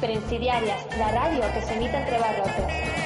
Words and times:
Prensidiarias, 0.00 0.86
la 0.98 1.10
radio 1.10 1.40
que 1.54 1.62
se 1.62 1.74
emite 1.74 1.96
entre 1.96 2.18
barrotes. 2.18 2.96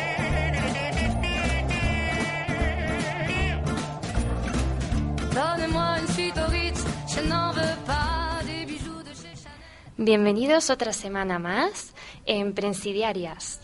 Bienvenidos 9.96 10.70
otra 10.70 10.92
semana 10.92 11.38
más 11.38 11.92
en 12.26 12.54
Prensidiarias. 12.54 13.60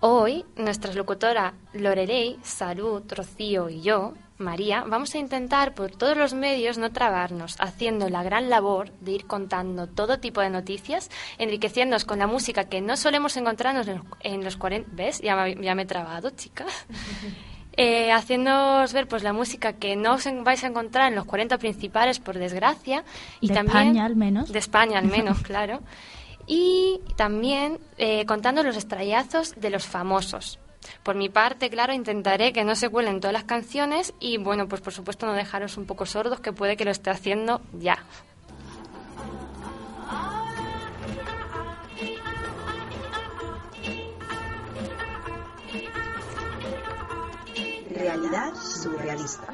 Hoy, 0.00 0.44
nuestra 0.56 0.92
locutora 0.92 1.54
Lorelei, 1.72 2.36
Salud, 2.42 3.02
Rocío 3.08 3.70
y 3.70 3.80
yo, 3.80 4.12
María, 4.36 4.84
vamos 4.86 5.14
a 5.14 5.18
intentar 5.18 5.74
por 5.74 5.90
todos 5.90 6.16
los 6.16 6.34
medios 6.34 6.76
no 6.76 6.92
trabarnos, 6.92 7.56
haciendo 7.58 8.10
la 8.10 8.22
gran 8.22 8.50
labor 8.50 8.90
de 9.00 9.12
ir 9.12 9.26
contando 9.26 9.86
todo 9.86 10.20
tipo 10.20 10.42
de 10.42 10.50
noticias, 10.50 11.10
enriqueciéndonos 11.38 12.04
con 12.04 12.18
la 12.18 12.26
música 12.26 12.64
que 12.64 12.82
no 12.82 12.98
solemos 12.98 13.36
encontrarnos 13.38 13.86
en 14.20 14.44
los 14.44 14.58
40... 14.58 14.90
¿Ves? 14.92 15.20
Ya 15.22 15.34
me, 15.34 15.54
ya 15.54 15.74
me 15.74 15.82
he 15.82 15.86
trabado, 15.86 16.30
chica. 16.30 16.66
Eh, 17.78 18.10
haciéndoos 18.10 18.94
ver 18.94 19.06
pues 19.06 19.22
la 19.22 19.34
música 19.34 19.74
que 19.74 19.96
no 19.96 20.14
os 20.14 20.24
vais 20.44 20.64
a 20.64 20.66
encontrar 20.66 21.10
en 21.10 21.14
los 21.14 21.26
40 21.26 21.58
principales, 21.58 22.20
por 22.20 22.38
desgracia. 22.38 23.04
Y 23.42 23.48
de 23.48 23.54
también, 23.54 23.76
España, 23.76 24.04
al 24.06 24.16
menos. 24.16 24.50
De 24.50 24.58
España, 24.58 24.98
al 24.98 25.04
menos, 25.04 25.40
claro. 25.42 25.80
Y 26.46 27.00
también 27.16 27.78
eh, 27.98 28.24
contando 28.26 28.62
los 28.62 28.76
estrellazos 28.76 29.54
de 29.56 29.70
los 29.70 29.86
famosos. 29.86 30.58
Por 31.02 31.16
mi 31.16 31.28
parte, 31.28 31.70
claro, 31.70 31.92
intentaré 31.92 32.52
que 32.52 32.64
no 32.64 32.76
se 32.76 32.88
cuelen 32.88 33.20
todas 33.20 33.32
las 33.32 33.44
canciones 33.44 34.14
y, 34.20 34.38
bueno, 34.38 34.68
pues 34.68 34.80
por 34.80 34.92
supuesto 34.92 35.26
no 35.26 35.32
dejaros 35.32 35.76
un 35.76 35.86
poco 35.86 36.06
sordos, 36.06 36.40
que 36.40 36.52
puede 36.52 36.76
que 36.76 36.84
lo 36.84 36.90
esté 36.90 37.10
haciendo 37.10 37.60
ya. 37.72 37.98
Realidad 47.90 48.54
surrealista. 48.54 49.52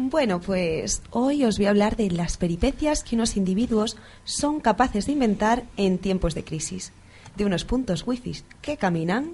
Bueno, 0.00 0.40
pues 0.40 1.02
hoy 1.10 1.44
os 1.44 1.58
voy 1.58 1.66
a 1.66 1.70
hablar 1.70 1.96
de 1.96 2.08
las 2.08 2.36
peripecias 2.36 3.02
que 3.02 3.16
unos 3.16 3.36
individuos 3.36 3.96
son 4.22 4.60
capaces 4.60 5.06
de 5.06 5.12
inventar 5.12 5.64
en 5.76 5.98
tiempos 5.98 6.36
de 6.36 6.44
crisis, 6.44 6.92
de 7.36 7.44
unos 7.44 7.64
puntos 7.64 8.06
wifi 8.06 8.44
que 8.62 8.76
caminan 8.76 9.32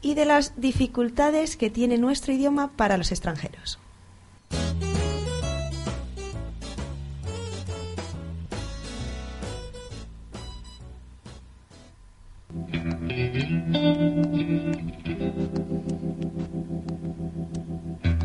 y 0.00 0.14
de 0.14 0.24
las 0.24 0.58
dificultades 0.58 1.58
que 1.58 1.68
tiene 1.68 1.98
nuestro 1.98 2.32
idioma 2.32 2.72
para 2.74 2.96
los 2.96 3.12
extranjeros. 3.12 3.78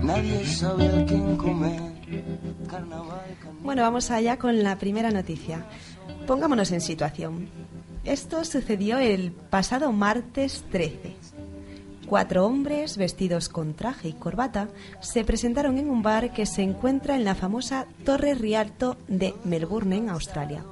Nadie 0.02 0.46
sabe 0.46 0.93
Bueno, 3.74 3.88
vamos 3.88 4.12
allá 4.12 4.38
con 4.38 4.62
la 4.62 4.78
primera 4.78 5.10
noticia. 5.10 5.66
Pongámonos 6.28 6.72
en 6.72 6.80
situación. 6.80 7.50
Esto 8.04 8.46
sucedió 8.46 9.00
el 9.00 9.32
pasado 9.32 9.92
martes 9.92 10.64
13. 10.72 11.16
Cuatro 12.06 12.46
hombres 12.46 12.98
vestidos 12.98 13.50
con 13.50 13.74
traje 13.74 14.10
y 14.10 14.14
corbata 14.14 14.68
se 15.02 15.24
presentaron 15.24 15.80
en 15.80 15.90
un 15.90 16.04
bar 16.04 16.34
que 16.34 16.46
se 16.46 16.62
encuentra 16.62 17.16
en 17.16 17.26
la 17.26 17.34
famosa 17.34 17.88
Torre 18.06 18.36
Rialto 18.36 18.96
de 19.08 19.34
Melbourne, 19.44 19.98
en 19.98 20.10
Australia. 20.10 20.64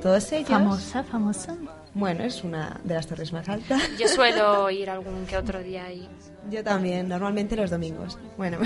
Todos 0.00 0.30
ellos... 0.30 0.50
Famosa, 0.50 1.02
famosa. 1.02 1.56
Bueno, 1.94 2.22
es 2.22 2.44
una 2.44 2.80
de 2.84 2.94
las 2.94 3.08
torres 3.08 3.32
más 3.32 3.48
altas. 3.48 3.82
Yo 3.98 4.06
suelo 4.06 4.70
ir 4.70 4.88
algún 4.88 5.26
que 5.26 5.36
otro 5.36 5.60
día 5.64 5.86
ahí. 5.86 6.08
Yo 6.48 6.62
también, 6.62 7.08
normalmente 7.08 7.56
los 7.56 7.70
domingos. 7.70 8.16
Bueno, 8.36 8.58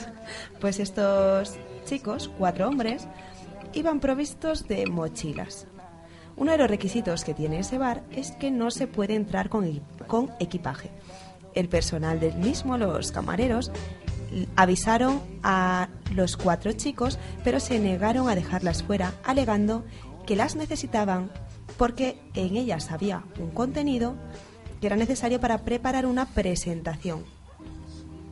pues 0.60 0.80
estos 0.80 1.56
chicos, 1.92 2.30
cuatro 2.38 2.68
hombres, 2.68 3.06
iban 3.74 4.00
provistos 4.00 4.66
de 4.66 4.86
mochilas. 4.86 5.66
Uno 6.38 6.52
de 6.52 6.56
los 6.56 6.70
requisitos 6.70 7.22
que 7.22 7.34
tiene 7.34 7.58
ese 7.58 7.76
bar 7.76 8.02
es 8.10 8.30
que 8.30 8.50
no 8.50 8.70
se 8.70 8.86
puede 8.86 9.14
entrar 9.14 9.50
con, 9.50 9.82
con 10.06 10.30
equipaje. 10.40 10.90
El 11.54 11.68
personal 11.68 12.18
del 12.18 12.38
mismo, 12.38 12.78
los 12.78 13.12
camareros, 13.12 13.70
avisaron 14.56 15.20
a 15.42 15.90
los 16.14 16.38
cuatro 16.38 16.72
chicos, 16.72 17.18
pero 17.44 17.60
se 17.60 17.78
negaron 17.78 18.30
a 18.30 18.34
dejarlas 18.34 18.82
fuera, 18.82 19.12
alegando 19.22 19.84
que 20.24 20.34
las 20.34 20.56
necesitaban 20.56 21.30
porque 21.76 22.22
en 22.32 22.56
ellas 22.56 22.90
había 22.90 23.22
un 23.38 23.50
contenido 23.50 24.14
que 24.80 24.86
era 24.86 24.96
necesario 24.96 25.40
para 25.40 25.58
preparar 25.58 26.06
una 26.06 26.24
presentación. 26.24 27.22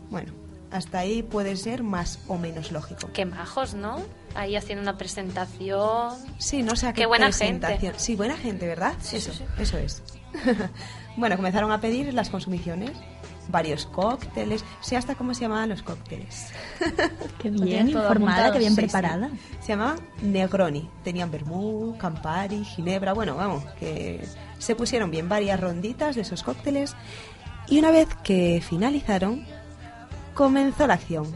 Bueno, 0.08 0.39
hasta 0.70 0.98
ahí 1.00 1.22
puede 1.22 1.56
ser 1.56 1.82
más 1.82 2.20
o 2.28 2.36
menos 2.38 2.72
lógico. 2.72 3.10
Qué 3.12 3.24
majos, 3.24 3.74
¿no? 3.74 4.00
Ahí 4.34 4.56
haciendo 4.56 4.82
una 4.82 4.96
presentación. 4.96 6.14
Sí, 6.38 6.62
no 6.62 6.76
sé 6.76 6.86
a 6.88 6.92
qué, 6.92 7.02
Qué 7.02 7.06
buena 7.06 7.26
presentación. 7.26 7.80
gente. 7.80 7.98
Sí, 7.98 8.16
buena 8.16 8.36
gente, 8.36 8.66
¿verdad? 8.66 8.94
Sí, 9.00 9.16
eso, 9.16 9.32
sí, 9.32 9.44
eso 9.58 9.78
es. 9.78 10.02
bueno, 11.16 11.36
comenzaron 11.36 11.72
a 11.72 11.80
pedir 11.80 12.14
las 12.14 12.30
consumiciones, 12.30 12.92
varios 13.48 13.86
cócteles, 13.86 14.64
sé 14.80 14.96
hasta 14.96 15.16
cómo 15.16 15.34
se 15.34 15.40
llamaban 15.40 15.68
los 15.70 15.82
cócteles. 15.82 16.48
Qué 17.38 17.50
bien 17.50 17.88
informada, 17.88 18.52
qué 18.52 18.58
bien 18.60 18.70
Sí, 18.76 18.76
sí. 18.76 18.82
preparada. 18.82 19.30
Se 19.60 19.68
llamaban 19.72 19.98
Negroni. 20.22 20.88
Tenían 21.02 21.30
vermú, 21.32 21.96
Campari, 21.98 22.64
Ginebra. 22.64 23.12
Bueno, 23.12 23.34
vamos, 23.34 23.64
que 23.80 24.24
se 24.58 24.76
pusieron 24.76 25.10
bien 25.10 25.28
varias 25.28 25.58
ronditas 25.58 26.14
de 26.14 26.22
esos 26.22 26.44
cócteles. 26.44 26.94
Y 27.68 27.78
una 27.80 27.90
vez 27.90 28.08
que 28.22 28.62
finalizaron, 28.66 29.44
comenzó 30.34 30.86
la 30.86 30.94
acción. 30.94 31.26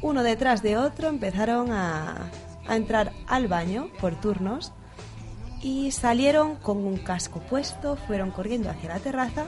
Uno 0.00 0.22
detrás 0.22 0.62
de 0.62 0.76
otro 0.76 1.08
empezaron 1.08 1.72
a, 1.72 2.30
a 2.66 2.76
entrar 2.76 3.12
al 3.26 3.48
baño 3.48 3.88
por 4.00 4.20
turnos 4.20 4.72
y 5.62 5.92
salieron 5.92 6.56
con 6.56 6.78
un 6.78 6.98
casco 6.98 7.40
puesto, 7.40 7.96
fueron 7.96 8.30
corriendo 8.30 8.68
hacia 8.68 8.90
la 8.90 8.98
terraza 8.98 9.46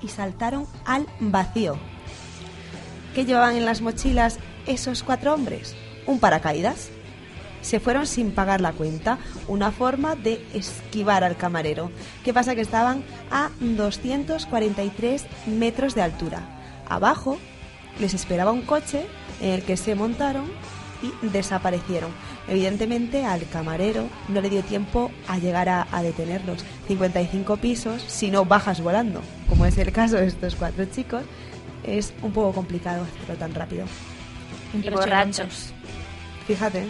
y 0.00 0.08
saltaron 0.08 0.66
al 0.84 1.06
vacío. 1.20 1.76
¿Qué 3.14 3.24
llevaban 3.24 3.56
en 3.56 3.66
las 3.66 3.80
mochilas 3.80 4.38
esos 4.66 5.02
cuatro 5.02 5.34
hombres? 5.34 5.74
Un 6.06 6.18
paracaídas. 6.18 6.90
Se 7.60 7.78
fueron 7.78 8.06
sin 8.06 8.32
pagar 8.32 8.60
la 8.60 8.72
cuenta, 8.72 9.18
una 9.46 9.70
forma 9.70 10.16
de 10.16 10.44
esquivar 10.52 11.22
al 11.22 11.36
camarero. 11.36 11.92
¿Qué 12.24 12.32
pasa? 12.32 12.54
Que 12.54 12.60
estaban 12.60 13.04
a 13.30 13.50
243 13.60 15.26
metros 15.46 15.94
de 15.94 16.02
altura. 16.02 16.40
Abajo 16.88 17.38
les 17.98 18.14
esperaba 18.14 18.52
un 18.52 18.62
coche 18.62 19.06
en 19.40 19.50
el 19.50 19.62
que 19.62 19.76
se 19.76 19.94
montaron 19.94 20.44
y 21.02 21.26
desaparecieron. 21.26 22.10
Evidentemente 22.48 23.24
al 23.24 23.46
camarero 23.48 24.08
no 24.28 24.40
le 24.40 24.50
dio 24.50 24.62
tiempo 24.62 25.10
a 25.28 25.38
llegar 25.38 25.68
a, 25.68 25.86
a 25.90 26.02
detenerlos. 26.02 26.64
55 26.88 27.56
pisos, 27.56 28.02
si 28.02 28.30
no 28.30 28.44
bajas 28.44 28.80
volando, 28.80 29.20
como 29.48 29.66
es 29.66 29.76
el 29.78 29.92
caso 29.92 30.16
de 30.16 30.26
estos 30.26 30.54
cuatro 30.54 30.84
chicos, 30.86 31.22
es 31.84 32.12
un 32.22 32.32
poco 32.32 32.52
complicado 32.52 33.04
hacerlo 33.04 33.34
tan 33.36 33.54
rápido. 33.54 33.86
Y 34.72 34.88
borrachos. 34.88 35.72
Fíjate, 36.46 36.86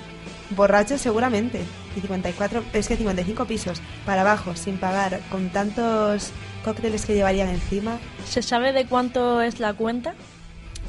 borrachos 0.51 1.01
seguramente. 1.01 1.61
Y 1.97 2.01
54, 2.01 2.65
es 2.73 2.89
que 2.89 2.97
55 2.97 3.45
pisos 3.45 3.81
para 4.07 4.23
abajo, 4.23 4.55
sin 4.57 4.79
pagar, 4.79 5.21
con 5.31 5.51
tantos 5.51 6.31
cócteles 6.65 7.05
que 7.05 7.15
llevarían 7.15 7.49
encima. 7.49 7.99
¿Se 8.27 8.43
sabe 8.43 8.73
de 8.73 8.87
cuánto 8.87 9.43
es 9.43 9.61
la 9.61 9.75
cuenta? 9.75 10.15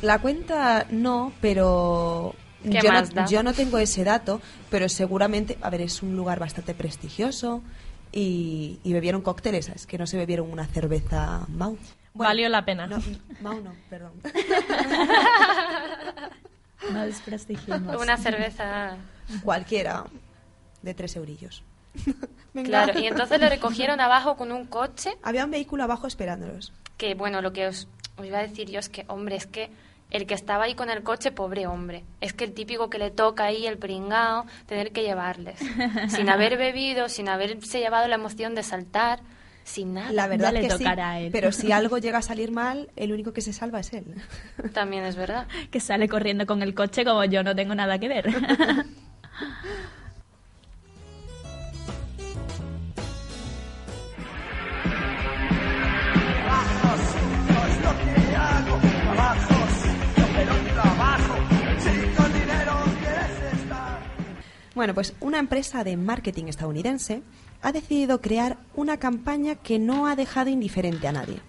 La 0.03 0.19
cuenta 0.19 0.85
no, 0.91 1.31
pero 1.39 2.35
¿Qué 2.61 2.81
yo, 2.83 2.91
más 2.91 3.15
no, 3.15 3.21
da? 3.21 3.27
yo 3.27 3.41
no 3.41 3.53
tengo 3.53 3.77
ese 3.77 4.03
dato, 4.03 4.41
pero 4.69 4.89
seguramente, 4.89 5.57
a 5.61 5.69
ver, 5.69 5.79
es 5.79 6.03
un 6.03 6.17
lugar 6.17 6.39
bastante 6.39 6.73
prestigioso 6.73 7.63
y, 8.11 8.79
y 8.83 8.91
bebieron 8.91 9.21
cócteles, 9.21 9.69
es 9.69 9.87
que 9.87 9.97
no 9.97 10.05
se 10.05 10.17
bebieron 10.17 10.51
una 10.51 10.67
cerveza 10.67 11.45
Mau. 11.47 11.77
Valió 12.13 12.49
la 12.49 12.65
pena. 12.65 12.85
No, 12.85 12.97
Mau 13.41 13.61
no, 13.61 13.73
perdón. 13.89 14.11
No 16.91 17.05
desprestigiemos. 17.05 17.95
Una 18.01 18.17
cerveza. 18.17 18.97
Cualquiera 19.41 20.03
de 20.81 20.93
tres 20.93 21.15
eurillos. 21.15 21.63
Venga. 22.53 22.67
Claro, 22.67 22.99
y 22.99 23.07
entonces 23.07 23.39
lo 23.39 23.47
recogieron 23.47 24.01
abajo 24.01 24.35
con 24.35 24.51
un 24.51 24.65
coche. 24.65 25.11
Había 25.23 25.45
un 25.45 25.51
vehículo 25.51 25.83
abajo 25.83 26.07
esperándolos. 26.07 26.73
Que 26.97 27.15
bueno, 27.15 27.41
lo 27.41 27.53
que 27.53 27.67
os, 27.67 27.87
os 28.17 28.25
iba 28.25 28.39
a 28.39 28.41
decir 28.41 28.69
yo 28.69 28.79
es 28.79 28.89
que, 28.89 29.05
hombre, 29.07 29.37
es 29.37 29.47
que 29.47 29.69
el 30.13 30.25
que 30.25 30.33
estaba 30.33 30.63
ahí 30.63 30.75
con 30.75 30.89
el 30.89 31.03
coche, 31.03 31.31
pobre 31.33 31.67
hombre. 31.67 32.05
Es 32.21 32.31
que 32.31 32.45
el 32.45 32.53
típico 32.53 32.89
que 32.89 32.97
le 32.99 33.11
toca 33.11 33.43
ahí, 33.45 33.67
el 33.67 33.77
pringao, 33.77 34.45
tener 34.67 34.91
que 34.93 35.03
llevarles. 35.03 35.59
sin 36.07 36.29
haber 36.29 36.57
bebido, 36.57 37.09
sin 37.09 37.27
haberse 37.27 37.79
llevado 37.79 38.07
la 38.07 38.15
emoción 38.15 38.55
de 38.55 38.63
saltar. 38.63 39.19
sin 39.65 39.93
nada. 39.95 40.11
La 40.11 40.27
verdad 40.27 40.47
Ya 40.47 40.51
le 40.53 40.61
que 40.61 40.69
sí, 40.71 40.77
tocará 40.77 41.11
a 41.11 41.19
él. 41.19 41.29
pero 41.31 41.51
si 41.51 41.71
algo 41.73 41.97
llega 41.97 42.19
a 42.19 42.21
salir 42.21 42.51
mal, 42.51 42.89
el 42.95 43.11
único 43.11 43.33
que 43.33 43.41
se 43.41 43.53
salva 43.53 43.79
es 43.81 43.91
él. 43.93 44.05
También 44.73 45.03
es 45.03 45.15
verdad. 45.15 45.47
Que 45.71 45.79
sale 45.79 46.07
corriendo 46.07 46.45
con 46.45 46.61
el 46.61 46.73
coche 46.73 47.03
como 47.03 47.23
yo 47.25 47.43
no 47.43 47.55
tengo 47.55 47.73
nada 47.75 47.97
que 47.99 48.07
ver. 48.07 48.25
Bueno, 64.75 64.95
pues 64.95 65.13
una 65.19 65.37
empresa 65.37 65.83
de 65.83 65.97
marketing 65.97 66.45
estadounidense 66.45 67.21
ha 67.61 67.71
decidido 67.71 68.21
crear 68.21 68.57
una 68.75 68.97
campaña 68.97 69.55
que 69.55 69.77
no 69.77 70.07
ha 70.07 70.15
dejado 70.15 70.49
indiferente 70.49 71.07
a 71.07 71.11
nadie. 71.11 71.39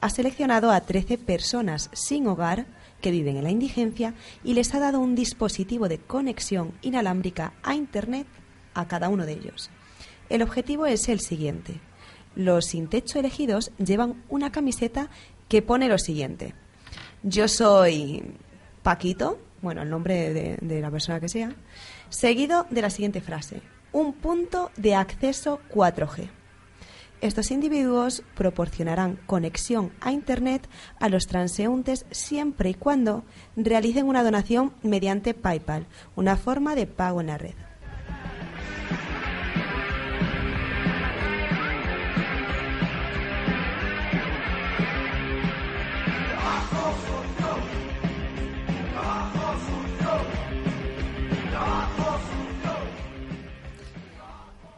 Ha 0.00 0.10
seleccionado 0.10 0.70
a 0.70 0.80
13 0.80 1.18
personas 1.18 1.88
sin 1.92 2.26
hogar 2.26 2.66
que 3.00 3.12
viven 3.12 3.36
en 3.36 3.44
la 3.44 3.50
indigencia 3.50 4.14
y 4.42 4.54
les 4.54 4.74
ha 4.74 4.80
dado 4.80 4.98
un 4.98 5.14
dispositivo 5.14 5.88
de 5.88 5.98
conexión 5.98 6.72
inalámbrica 6.82 7.52
a 7.62 7.74
Internet 7.74 8.26
a 8.74 8.88
cada 8.88 9.08
uno 9.08 9.24
de 9.24 9.34
ellos. 9.34 9.70
El 10.28 10.42
objetivo 10.42 10.86
es 10.86 11.08
el 11.08 11.20
siguiente. 11.20 11.80
Los 12.34 12.66
sin 12.66 12.88
techo 12.88 13.20
elegidos 13.20 13.70
llevan 13.78 14.24
una 14.28 14.50
camiseta 14.50 15.10
que 15.48 15.62
pone 15.62 15.88
lo 15.88 15.98
siguiente. 15.98 16.54
Yo 17.22 17.46
soy 17.46 18.34
Paquito, 18.82 19.38
bueno, 19.64 19.82
el 19.82 19.90
nombre 19.90 20.32
de, 20.32 20.80
la 20.80 20.90
persona 20.90 21.18
que 21.18 21.28
sea, 21.28 21.54
seguido 22.10 22.66
de 22.70 22.82
la 22.82 22.90
siguiente 22.90 23.20
frase. 23.20 23.62
Un 23.92 24.12
punto 24.12 24.70
de 24.76 24.94
acceso 24.94 25.60
4G. 25.72 26.28
Estos 27.20 27.50
individuos 27.50 28.22
proporcionarán 28.34 29.18
conexión 29.26 29.92
a 30.00 30.12
Internet 30.12 30.68
a 31.00 31.08
los 31.08 31.26
transeúntes 31.26 32.04
siempre 32.10 32.70
y 32.70 32.74
cuando 32.74 33.24
realicen 33.56 34.06
una 34.06 34.22
donación 34.22 34.74
mediante 34.82 35.32
PayPal, 35.32 35.86
una 36.16 36.36
forma 36.36 36.74
de 36.74 36.86
pago 36.86 37.20
en 37.20 37.28
la 37.28 37.38
red. 37.38 37.54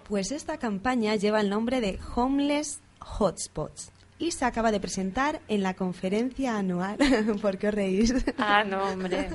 Pues 0.08 0.30
esta 0.30 0.56
campaña 0.58 1.16
lleva 1.16 1.40
el 1.40 1.50
nombre 1.50 1.80
de 1.80 1.98
Homeless 2.14 2.80
Hotspots 3.00 3.90
y 4.18 4.30
se 4.30 4.44
acaba 4.44 4.70
de 4.70 4.78
presentar 4.78 5.40
en 5.48 5.62
la 5.64 5.74
conferencia 5.74 6.56
anual. 6.56 6.96
¿Por 7.42 7.58
qué 7.58 7.68
os 7.68 7.74
reís? 7.74 8.14
Ah, 8.38 8.62
no, 8.62 8.84
hombre. 8.84 9.30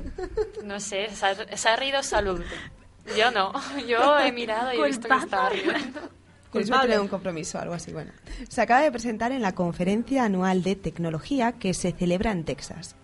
No 0.64 0.80
sé, 0.80 1.10
se 1.10 1.26
ha, 1.26 1.58
se 1.58 1.70
ha 1.70 1.76
reído 1.76 2.02
salud. 2.02 2.42
Yo 3.18 3.32
no. 3.32 3.52
Yo 3.88 4.18
he 4.20 4.32
mirado 4.32 4.74
y 4.74 4.78
he 4.78 4.86
visto 4.86 5.10
que 5.10 5.16
estaba 5.16 5.50
riendo. 5.50 6.00
Queréis 6.52 6.70
meterle 6.70 7.00
un 7.00 7.08
compromiso 7.08 7.60
algo 7.60 7.74
así. 7.74 7.92
Bueno, 7.92 8.12
se 8.48 8.62
acaba 8.62 8.82
de 8.82 8.92
presentar 8.92 9.32
en 9.32 9.42
la 9.42 9.54
conferencia 9.54 10.24
anual 10.24 10.64
de 10.64 10.76
tecnología 10.76 11.54
que 11.54 11.74
se 11.74 11.92
celebra 11.92 12.32
en 12.32 12.46
Texas. 12.46 12.96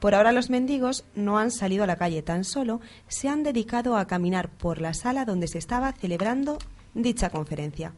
Por 0.00 0.14
ahora 0.14 0.32
los 0.32 0.50
mendigos 0.50 1.04
no 1.14 1.38
han 1.38 1.50
salido 1.50 1.84
a 1.84 1.86
la 1.86 1.96
calle 1.96 2.22
tan 2.22 2.44
solo, 2.44 2.80
se 3.08 3.28
han 3.28 3.42
dedicado 3.42 3.96
a 3.96 4.06
caminar 4.06 4.48
por 4.50 4.80
la 4.80 4.92
sala 4.92 5.24
donde 5.24 5.48
se 5.48 5.58
estaba 5.58 5.92
celebrando 5.92 6.58
dicha 6.94 7.30
conferencia. 7.30 7.92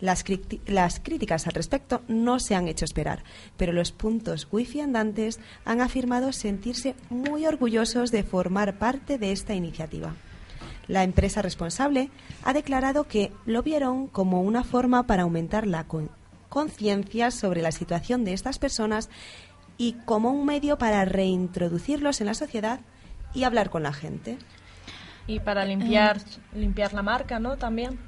Las, 0.00 0.24
las 0.66 1.00
críticas 1.00 1.46
al 1.46 1.52
respecto 1.54 2.02
no 2.06 2.38
se 2.38 2.54
han 2.54 2.68
hecho 2.68 2.84
esperar, 2.84 3.24
pero 3.56 3.72
los 3.72 3.90
puntos 3.90 4.46
wifi 4.50 4.80
andantes 4.80 5.40
han 5.64 5.80
afirmado 5.80 6.32
sentirse 6.32 6.94
muy 7.10 7.46
orgullosos 7.46 8.10
de 8.10 8.22
formar 8.22 8.78
parte 8.78 9.18
de 9.18 9.32
esta 9.32 9.54
iniciativa. 9.54 10.14
La 10.86 11.02
empresa 11.02 11.42
responsable 11.42 12.10
ha 12.44 12.52
declarado 12.52 13.04
que 13.04 13.32
lo 13.46 13.62
vieron 13.62 14.06
como 14.06 14.42
una 14.42 14.62
forma 14.64 15.06
para 15.06 15.22
aumentar 15.22 15.66
la 15.66 15.84
con- 15.84 16.10
conciencia 16.48 17.30
sobre 17.30 17.62
la 17.62 17.72
situación 17.72 18.24
de 18.24 18.32
estas 18.34 18.58
personas 18.58 19.08
y 19.76 19.94
como 20.04 20.30
un 20.30 20.44
medio 20.46 20.78
para 20.78 21.04
reintroducirlos 21.04 22.20
en 22.20 22.26
la 22.26 22.34
sociedad 22.34 22.80
y 23.34 23.42
hablar 23.42 23.70
con 23.70 23.82
la 23.82 23.92
gente. 23.92 24.38
Y 25.26 25.40
para 25.40 25.64
limpiar, 25.64 26.20
limpiar 26.54 26.92
la 26.92 27.02
marca, 27.02 27.40
¿no? 27.40 27.56
También. 27.56 27.98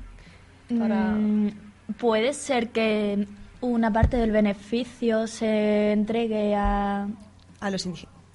Para... 0.69 1.13
Mm, 1.13 1.51
Puede 1.99 2.35
ser 2.35 2.71
que 2.71 3.27
una 3.61 3.93
parte 3.93 4.17
del 4.17 4.33
beneficio 4.33 5.27
se 5.27 5.93
entregue 5.93 6.55
a... 6.55 7.09
A 7.61 7.71
los 7.71 7.87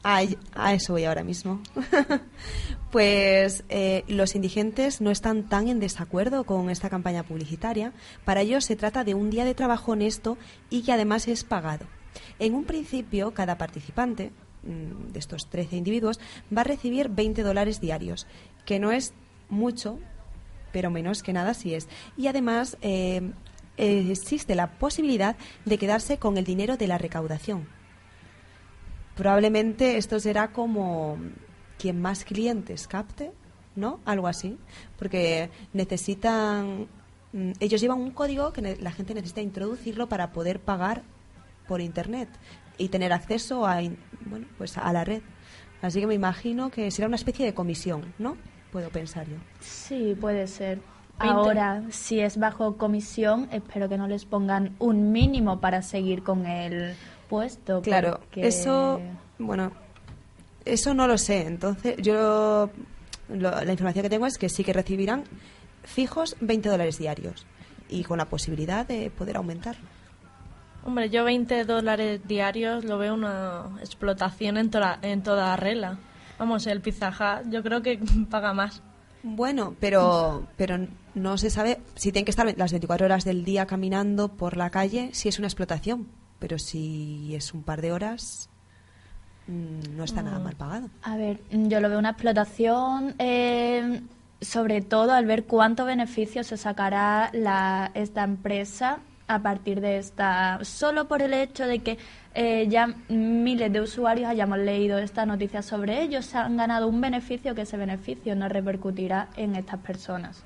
a, 0.03 0.21
a 0.55 0.73
eso 0.73 0.93
voy 0.93 1.05
ahora 1.05 1.23
mismo. 1.23 1.61
pues 2.91 3.63
eh, 3.69 4.03
los 4.07 4.35
indigentes 4.35 4.99
no 4.99 5.11
están 5.11 5.47
tan 5.47 5.67
en 5.67 5.79
desacuerdo 5.79 6.43
con 6.43 6.71
esta 6.71 6.89
campaña 6.89 7.23
publicitaria. 7.23 7.93
Para 8.25 8.41
ellos 8.41 8.65
se 8.65 8.75
trata 8.75 9.03
de 9.03 9.13
un 9.13 9.29
día 9.29 9.45
de 9.45 9.53
trabajo 9.53 9.91
honesto 9.91 10.37
y 10.71 10.81
que 10.81 10.93
además 10.93 11.27
es 11.27 11.43
pagado. 11.43 11.85
En 12.39 12.55
un 12.55 12.63
principio, 12.63 13.33
cada 13.33 13.57
participante 13.57 14.31
mm, 14.63 15.11
de 15.11 15.19
estos 15.19 15.49
13 15.49 15.75
individuos 15.75 16.19
va 16.55 16.61
a 16.61 16.65
recibir 16.65 17.09
20 17.09 17.43
dólares 17.43 17.79
diarios, 17.79 18.25
que 18.65 18.79
no 18.79 18.91
es 18.91 19.13
mucho, 19.49 19.99
pero 20.71 20.89
menos 20.89 21.23
que 21.23 21.33
nada 21.33 21.53
sí 21.53 21.73
es. 21.73 21.87
Y 22.17 22.27
además 22.27 22.77
eh, 22.81 23.31
existe 23.77 24.55
la 24.55 24.71
posibilidad 24.71 25.35
de 25.65 25.77
quedarse 25.77 26.17
con 26.17 26.37
el 26.37 26.45
dinero 26.45 26.77
de 26.77 26.87
la 26.87 26.97
recaudación. 26.97 27.67
Probablemente 29.15 29.97
esto 29.97 30.19
será 30.19 30.51
como 30.51 31.17
quien 31.77 32.01
más 32.01 32.23
clientes 32.23 32.87
capte, 32.87 33.31
¿no? 33.75 33.99
Algo 34.05 34.27
así, 34.27 34.57
porque 34.97 35.49
necesitan, 35.73 36.87
mm, 37.33 37.51
ellos 37.59 37.81
llevan 37.81 37.99
un 37.99 38.11
código 38.11 38.53
que 38.53 38.77
la 38.79 38.91
gente 38.91 39.13
necesita 39.13 39.41
introducirlo 39.41 40.07
para 40.07 40.31
poder 40.31 40.59
pagar 40.59 41.03
por 41.67 41.81
internet 41.81 42.29
y 42.77 42.89
tener 42.89 43.13
acceso 43.13 43.65
a, 43.65 43.81
bueno, 44.25 44.47
pues 44.57 44.77
a 44.77 44.91
la 44.93 45.03
red. 45.03 45.21
Así 45.81 45.99
que 45.99 46.07
me 46.07 46.13
imagino 46.13 46.69
que 46.69 46.91
será 46.91 47.07
una 47.07 47.15
especie 47.15 47.45
de 47.45 47.53
comisión, 47.53 48.13
¿no? 48.19 48.37
Puedo 48.71 48.89
pensar 48.89 49.27
yo. 49.27 49.35
Sí, 49.59 50.15
puede 50.19 50.47
ser. 50.47 50.79
Ahora, 51.19 51.83
si 51.91 52.19
es 52.19 52.37
bajo 52.37 52.77
comisión, 52.77 53.47
espero 53.51 53.87
que 53.87 53.97
no 53.97 54.07
les 54.07 54.25
pongan 54.25 54.75
un 54.79 55.11
mínimo 55.11 55.59
para 55.59 55.81
seguir 55.83 56.23
con 56.23 56.47
el 56.47 56.95
puesto. 57.29 57.81
Claro, 57.81 58.19
porque- 58.21 58.47
eso, 58.47 58.99
bueno, 59.37 59.71
eso 60.65 60.93
no 60.95 61.05
lo 61.07 61.17
sé. 61.19 61.45
Entonces, 61.45 61.97
yo 61.97 62.69
lo- 63.29 63.63
la 63.63 63.71
información 63.71 64.01
que 64.03 64.09
tengo 64.09 64.25
es 64.25 64.37
que 64.39 64.49
sí 64.49 64.63
que 64.63 64.73
recibirán 64.73 65.25
fijos 65.83 66.35
20 66.41 66.69
dólares 66.69 66.97
diarios 66.97 67.45
y 67.89 68.03
con 68.03 68.17
la 68.17 68.25
posibilidad 68.25 68.87
de 68.87 69.11
poder 69.11 69.37
aumentarlo. 69.37 69.85
Hombre, 70.83 71.11
yo 71.11 71.23
20 71.23 71.65
dólares 71.65 72.21
diarios 72.27 72.83
lo 72.85 72.97
veo 72.97 73.13
una 73.13 73.77
explotación 73.79 74.57
en, 74.57 74.71
toda 74.71 74.97
en 75.03 75.21
toda 75.21 75.55
regla. 75.55 75.99
Vamos, 76.41 76.65
el 76.65 76.81
Pizza 76.81 77.09
Hut 77.09 77.51
yo 77.51 77.61
creo 77.61 77.83
que 77.83 77.99
paga 78.31 78.51
más. 78.51 78.81
Bueno, 79.21 79.75
pero, 79.79 80.47
pero 80.57 80.87
no 81.13 81.37
se 81.37 81.51
sabe 81.51 81.79
si 81.93 82.11
tienen 82.11 82.25
que 82.25 82.31
estar 82.31 82.51
las 82.57 82.71
24 82.71 83.05
horas 83.05 83.25
del 83.25 83.45
día 83.45 83.67
caminando 83.67 84.27
por 84.29 84.57
la 84.57 84.71
calle, 84.71 85.11
si 85.13 85.29
es 85.29 85.37
una 85.37 85.47
explotación. 85.47 86.07
Pero 86.39 86.57
si 86.57 87.35
es 87.35 87.53
un 87.53 87.61
par 87.61 87.83
de 87.83 87.91
horas, 87.91 88.49
mm, 89.45 89.95
no 89.95 90.03
está 90.03 90.23
nada 90.23 90.39
mal 90.39 90.55
pagado. 90.55 90.89
A 91.03 91.15
ver, 91.15 91.41
mm, 91.51 91.67
yo 91.67 91.79
lo 91.79 91.89
veo 91.89 91.99
una 91.99 92.09
explotación, 92.09 93.13
eh, 93.19 94.01
sobre 94.41 94.81
todo 94.81 95.11
al 95.11 95.27
ver 95.27 95.43
cuánto 95.43 95.85
beneficio 95.85 96.43
se 96.43 96.57
sacará 96.57 97.29
la, 97.33 97.91
esta 97.93 98.23
empresa 98.23 98.97
a 99.27 99.43
partir 99.43 99.79
de 99.79 99.99
esta, 99.99 100.57
solo 100.63 101.07
por 101.07 101.21
el 101.21 101.35
hecho 101.35 101.67
de 101.67 101.79
que 101.79 101.99
eh, 102.33 102.67
ya 102.69 102.87
miles 103.09 103.71
de 103.73 103.81
usuarios 103.81 104.29
hayamos 104.29 104.57
leído 104.59 104.97
esta 104.99 105.25
noticia 105.25 105.61
sobre 105.61 106.01
ellos, 106.01 106.25
se 106.25 106.37
han 106.37 106.55
ganado 106.57 106.87
un 106.87 107.01
beneficio 107.01 107.53
que 107.55 107.61
ese 107.63 107.77
beneficio 107.77 108.35
no 108.35 108.47
repercutirá 108.47 109.27
en 109.35 109.55
estas 109.55 109.79
personas. 109.79 110.43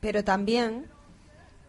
Pero 0.00 0.24
también... 0.24 0.86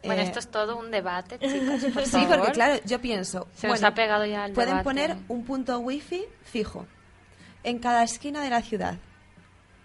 Bueno, 0.03 0.21
eh, 0.21 0.25
esto 0.25 0.39
es 0.39 0.47
todo 0.49 0.77
un 0.77 0.91
debate, 0.91 1.37
chicas, 1.39 1.83
por 1.93 2.03
Sí, 2.05 2.11
favor. 2.11 2.37
porque 2.37 2.51
claro, 2.53 2.79
yo 2.85 3.01
pienso. 3.01 3.47
Se 3.55 3.67
nos 3.67 3.77
bueno, 3.79 3.87
ha 3.87 3.93
pegado 3.95 4.25
ya 4.25 4.45
el 4.45 4.53
Pueden 4.53 4.69
debate. 4.77 4.83
poner 4.83 5.17
un 5.27 5.43
punto 5.43 5.79
wifi 5.79 6.23
fijo 6.43 6.85
en 7.63 7.79
cada 7.79 8.03
esquina 8.03 8.41
de 8.41 8.49
la 8.49 8.61
ciudad. 8.61 8.95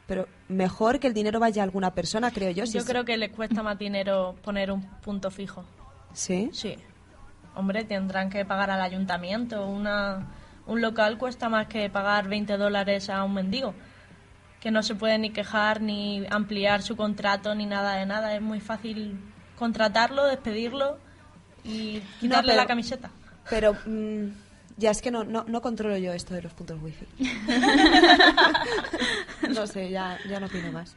Pero 0.07 0.29
mejor 0.49 1.01
que 1.01 1.07
el 1.09 1.15
dinero 1.15 1.41
vaya 1.41 1.63
a 1.63 1.65
alguna 1.65 1.93
persona, 1.95 2.31
creo 2.31 2.51
yo. 2.53 2.65
si 2.67 2.75
Yo 2.75 2.81
es- 2.81 2.85
creo 2.87 3.05
que 3.05 3.17
les 3.17 3.33
cuesta 3.33 3.63
más 3.65 3.77
dinero 3.79 4.37
poner 4.45 4.71
un 4.71 4.83
punto 5.01 5.31
fijo. 5.33 5.65
Sí. 6.13 6.49
Sí. 6.53 6.77
Hombre, 7.55 7.85
tendrán 7.85 8.31
que 8.31 8.45
pagar 8.45 8.71
al 8.71 8.81
ayuntamiento. 8.81 9.67
Una, 9.67 10.27
un 10.67 10.81
local 10.81 11.19
cuesta 11.19 11.49
más 11.49 11.67
que 11.69 11.89
pagar 11.91 12.29
20 12.29 12.57
dólares 12.57 13.11
a 13.11 13.23
un 13.25 13.35
mendigo. 13.35 13.75
Que 14.61 14.71
no 14.71 14.83
se 14.83 14.95
puede 14.95 15.19
ni 15.19 15.31
quejar, 15.31 15.81
ni 15.81 16.25
ampliar 16.31 16.83
su 16.83 16.97
contrato, 16.97 17.55
ni 17.55 17.67
nada 17.67 17.97
de 17.97 18.07
nada. 18.07 18.35
Es 18.35 18.43
muy 18.43 18.61
fácil 18.61 19.19
contratarlo, 19.57 20.25
despedirlo 20.27 20.99
y 21.65 22.01
quitarle 22.21 22.53
pero- 22.53 22.63
la 22.63 22.67
camiseta. 22.67 23.11
Pero 23.51 23.75
mm, 23.87 24.29
ya 24.79 24.91
es 24.91 25.03
que 25.03 25.11
no, 25.11 25.23
no, 25.23 25.45
no 25.47 25.61
controlo 25.61 25.97
yo 25.99 26.13
esto 26.13 26.35
de 26.35 26.43
los 26.43 26.53
puntos 26.55 26.81
wifi. 26.83 27.07
no 29.55 29.67
sé, 29.67 29.91
ya, 29.91 30.19
ya 30.29 30.41
no 30.41 30.47
opino 30.47 30.73
más. 30.73 30.97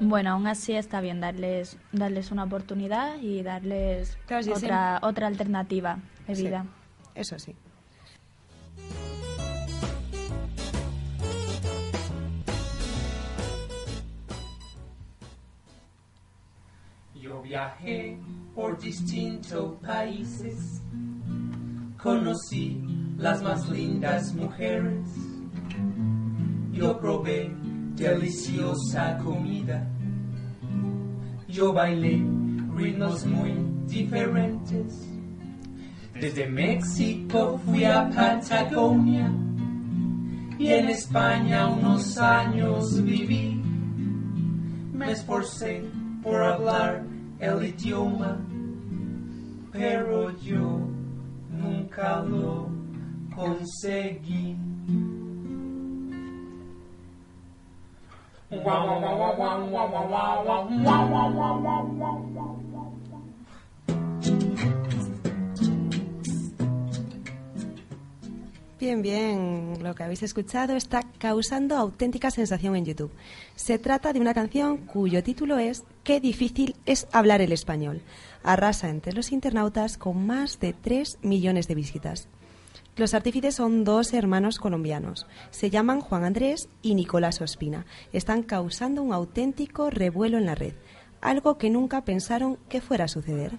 Bueno, 0.00 0.30
aún 0.30 0.46
así 0.46 0.72
está 0.74 1.00
bien 1.00 1.20
darles, 1.20 1.76
darles 1.92 2.30
una 2.32 2.44
oportunidad 2.44 3.16
y 3.20 3.42
darles 3.42 4.16
Claro, 4.26 4.42
sí, 4.42 4.50
otra, 4.50 4.98
otra 5.02 5.26
alternativa 5.28 5.98
de 6.26 6.34
Sí, 6.34 6.44
vida. 6.44 6.66
eso 7.14 7.38
sí. 7.38 7.54
Yo 17.14 17.40
viajé 17.42 18.18
por 18.54 18.78
distintos 18.78 19.76
países, 19.80 20.82
conocí 22.02 22.82
las 23.16 23.42
más 23.42 23.68
lindas 23.68 24.34
mujeres, 24.34 25.06
yo 26.72 26.98
probé 27.00 27.50
deliciosa 27.96 29.16
comida, 29.18 29.86
yo 31.48 31.72
bailé 31.72 32.22
ritmos 32.76 33.24
muy 33.24 33.54
diferentes. 33.86 35.08
Desde 36.20 36.46
México 36.46 37.60
fui 37.64 37.84
a 37.84 38.08
Patagonia 38.08 39.32
y 40.58 40.68
en 40.68 40.88
España 40.88 41.68
unos 41.68 42.18
años 42.18 43.02
viví. 43.02 43.60
Me 44.92 45.12
esforcé 45.12 45.84
por 46.22 46.42
hablar 46.42 47.04
el 47.38 47.64
idioma, 47.64 48.38
pero 49.72 50.36
yo 50.38 50.80
nunca 51.50 52.22
lo 52.22 52.68
conseguí. 53.34 54.56
Bien, 68.84 69.00
bien, 69.00 69.82
lo 69.82 69.94
que 69.94 70.02
habéis 70.02 70.22
escuchado 70.22 70.76
está 70.76 71.02
causando 71.16 71.74
auténtica 71.74 72.30
sensación 72.30 72.76
en 72.76 72.84
YouTube. 72.84 73.10
Se 73.54 73.78
trata 73.78 74.12
de 74.12 74.20
una 74.20 74.34
canción 74.34 74.76
cuyo 74.76 75.22
título 75.22 75.56
es 75.56 75.84
Qué 76.02 76.20
difícil 76.20 76.76
es 76.84 77.08
hablar 77.10 77.40
el 77.40 77.52
español. 77.52 78.02
Arrasa 78.42 78.90
entre 78.90 79.14
los 79.14 79.32
internautas 79.32 79.96
con 79.96 80.26
más 80.26 80.60
de 80.60 80.74
3 80.74 81.20
millones 81.22 81.66
de 81.66 81.74
visitas. 81.74 82.28
Los 82.96 83.12
artífices 83.12 83.56
son 83.56 83.82
dos 83.82 84.14
hermanos 84.14 84.60
colombianos. 84.60 85.26
Se 85.50 85.68
llaman 85.68 86.00
Juan 86.00 86.22
Andrés 86.22 86.68
y 86.80 86.94
Nicolás 86.94 87.40
Ospina. 87.40 87.86
Están 88.12 88.44
causando 88.44 89.02
un 89.02 89.12
auténtico 89.12 89.90
revuelo 89.90 90.38
en 90.38 90.46
la 90.46 90.54
red, 90.54 90.74
algo 91.20 91.58
que 91.58 91.70
nunca 91.70 92.04
pensaron 92.04 92.56
que 92.68 92.80
fuera 92.80 93.06
a 93.06 93.08
suceder. 93.08 93.50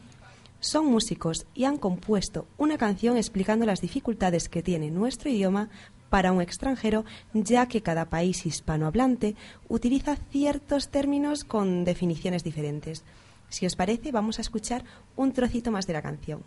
Son 0.62 0.86
músicos 0.86 1.48
y 1.54 1.66
han 1.66 1.76
compuesto 1.78 2.48
una 2.58 2.78
canción 2.78 3.18
explicando 3.18 3.66
las 3.66 3.82
dificultades 3.82 4.48
que 4.48 4.64
tiene 4.64 4.90
nuestro 4.90 5.30
idioma 5.30 5.70
para 6.10 6.32
un 6.32 6.42
extranjero, 6.42 7.04
ya 7.34 7.68
que 7.68 7.82
cada 7.82 8.06
país 8.06 8.46
hispanohablante 8.46 9.36
utiliza 9.68 10.16
ciertos 10.16 10.88
términos 10.88 11.44
con 11.44 11.84
definiciones 11.84 12.46
diferentes. 12.46 13.04
Si 13.50 13.66
os 13.66 13.76
parece, 13.76 14.14
vamos 14.14 14.38
a 14.40 14.42
escuchar 14.42 14.86
un 15.18 15.34
trocito 15.34 15.72
más 15.72 15.88
de 15.88 15.94
la 15.94 16.02
canción. 16.02 16.42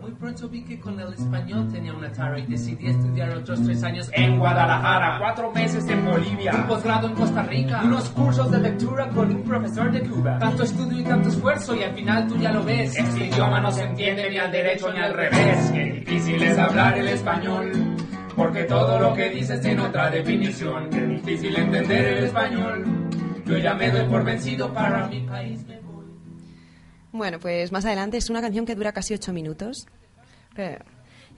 Muy 0.00 0.12
pronto 0.12 0.48
vi 0.48 0.62
que 0.62 0.78
con 0.78 1.00
el 1.00 1.14
español 1.14 1.68
tenía 1.72 1.94
una 1.94 2.12
tara 2.12 2.38
y 2.38 2.46
decidí 2.46 2.88
estudiar 2.88 3.30
otros 3.30 3.62
tres 3.62 3.82
años 3.82 4.10
en 4.12 4.38
Guadalajara, 4.38 5.18
cuatro 5.18 5.50
meses 5.52 5.88
en 5.88 6.04
Bolivia, 6.04 6.52
un 6.54 6.66
posgrado 6.66 7.08
en 7.08 7.14
Costa 7.14 7.42
Rica, 7.44 7.80
unos 7.84 8.10
cursos 8.10 8.50
de 8.50 8.58
lectura 8.58 9.08
con 9.08 9.34
un 9.34 9.42
profesor 9.42 9.90
de 9.90 10.02
Cuba. 10.02 10.38
Tanto 10.38 10.64
estudio 10.64 11.00
y 11.00 11.04
tanto 11.04 11.28
esfuerzo 11.30 11.74
y 11.74 11.84
al 11.84 11.94
final 11.94 12.26
tú 12.26 12.36
ya 12.36 12.52
lo 12.52 12.62
ves. 12.64 12.96
Este 12.96 13.26
idioma 13.28 13.60
no 13.60 13.70
se 13.70 13.84
entiende 13.84 14.28
ni 14.28 14.36
al 14.36 14.52
derecho 14.52 14.92
ni 14.92 14.98
al 14.98 15.14
revés. 15.14 15.70
Qué 15.72 15.84
difícil 15.84 16.42
es 16.42 16.58
hablar 16.58 16.98
el 16.98 17.08
español. 17.08 17.72
Porque 18.36 18.64
todo 18.64 18.98
lo 18.98 19.14
que 19.14 19.30
dices 19.30 19.60
tiene 19.60 19.80
otra 19.80 20.10
definición. 20.10 20.90
Qué 20.90 21.00
difícil 21.00 21.56
entender 21.56 22.04
el 22.04 22.24
español. 22.24 22.84
Yo 23.46 23.56
ya 23.58 23.74
me 23.74 23.90
doy 23.90 24.06
por 24.08 24.24
vencido 24.24 24.72
para 24.72 25.06
mi 25.06 25.20
país. 25.20 25.64
Bueno, 27.14 27.38
pues 27.38 27.70
más 27.70 27.84
adelante 27.84 28.16
es 28.16 28.28
una 28.28 28.40
canción 28.40 28.66
que 28.66 28.74
dura 28.74 28.90
casi 28.92 29.14
ocho 29.14 29.32
minutos. 29.32 29.86
Pero- 30.54 30.84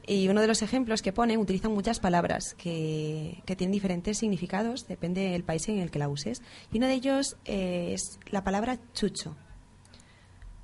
y 0.08 0.28
uno 0.28 0.40
de 0.40 0.46
los 0.46 0.62
ejemplos 0.62 1.02
que 1.02 1.12
ponen 1.12 1.38
utilizan 1.38 1.72
muchas 1.72 2.00
palabras 2.00 2.54
que, 2.54 3.42
que 3.44 3.56
tienen 3.56 3.72
diferentes 3.72 4.16
significados, 4.16 4.86
depende 4.88 5.20
del 5.30 5.44
país 5.44 5.68
en 5.68 5.80
el 5.80 5.90
que 5.90 5.98
la 5.98 6.08
uses. 6.08 6.40
Y 6.72 6.78
uno 6.78 6.86
de 6.86 6.94
ellos 6.94 7.36
eh, 7.44 7.90
es 7.92 8.18
la 8.30 8.42
palabra 8.42 8.78
chucho. 8.94 9.36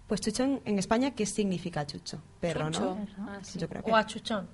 Pues 0.07 0.21
chucho 0.23 0.45
en, 0.45 0.63
en 0.65 0.79
España, 0.79 1.11
¿qué 1.11 1.27
significa 1.27 1.85
chucho? 1.87 2.23
Perro, 2.41 2.71
Chucho. 2.71 2.97
¿no? 3.19 3.29
Ah, 3.29 3.39
sí. 3.43 3.59
Yo 3.59 3.69
creo 3.69 3.83
que. 3.83 3.91
O 3.91 3.97
achuchón. 3.97 4.49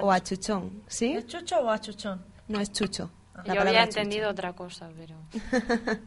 O 0.00 0.12
achuchón, 0.12 0.82
¿sí? 0.86 1.14
¿Es 1.14 1.26
chucho 1.26 1.56
o 1.60 1.68
achuchón? 1.70 2.22
No 2.46 2.60
es 2.60 2.70
chucho. 2.70 3.10
La 3.34 3.42
Yo 3.42 3.48
palabra 3.48 3.70
había 3.70 3.86
chucho. 3.88 3.98
entendido 4.00 4.30
otra 4.30 4.52
cosa, 4.52 4.88
pero... 4.96 5.16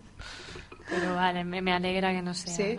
pero 0.99 1.15
vale, 1.15 1.43
me, 1.43 1.61
me 1.61 1.73
alegra 1.73 2.11
que 2.11 2.21
no 2.21 2.33
sea. 2.33 2.53
Sí. 2.53 2.77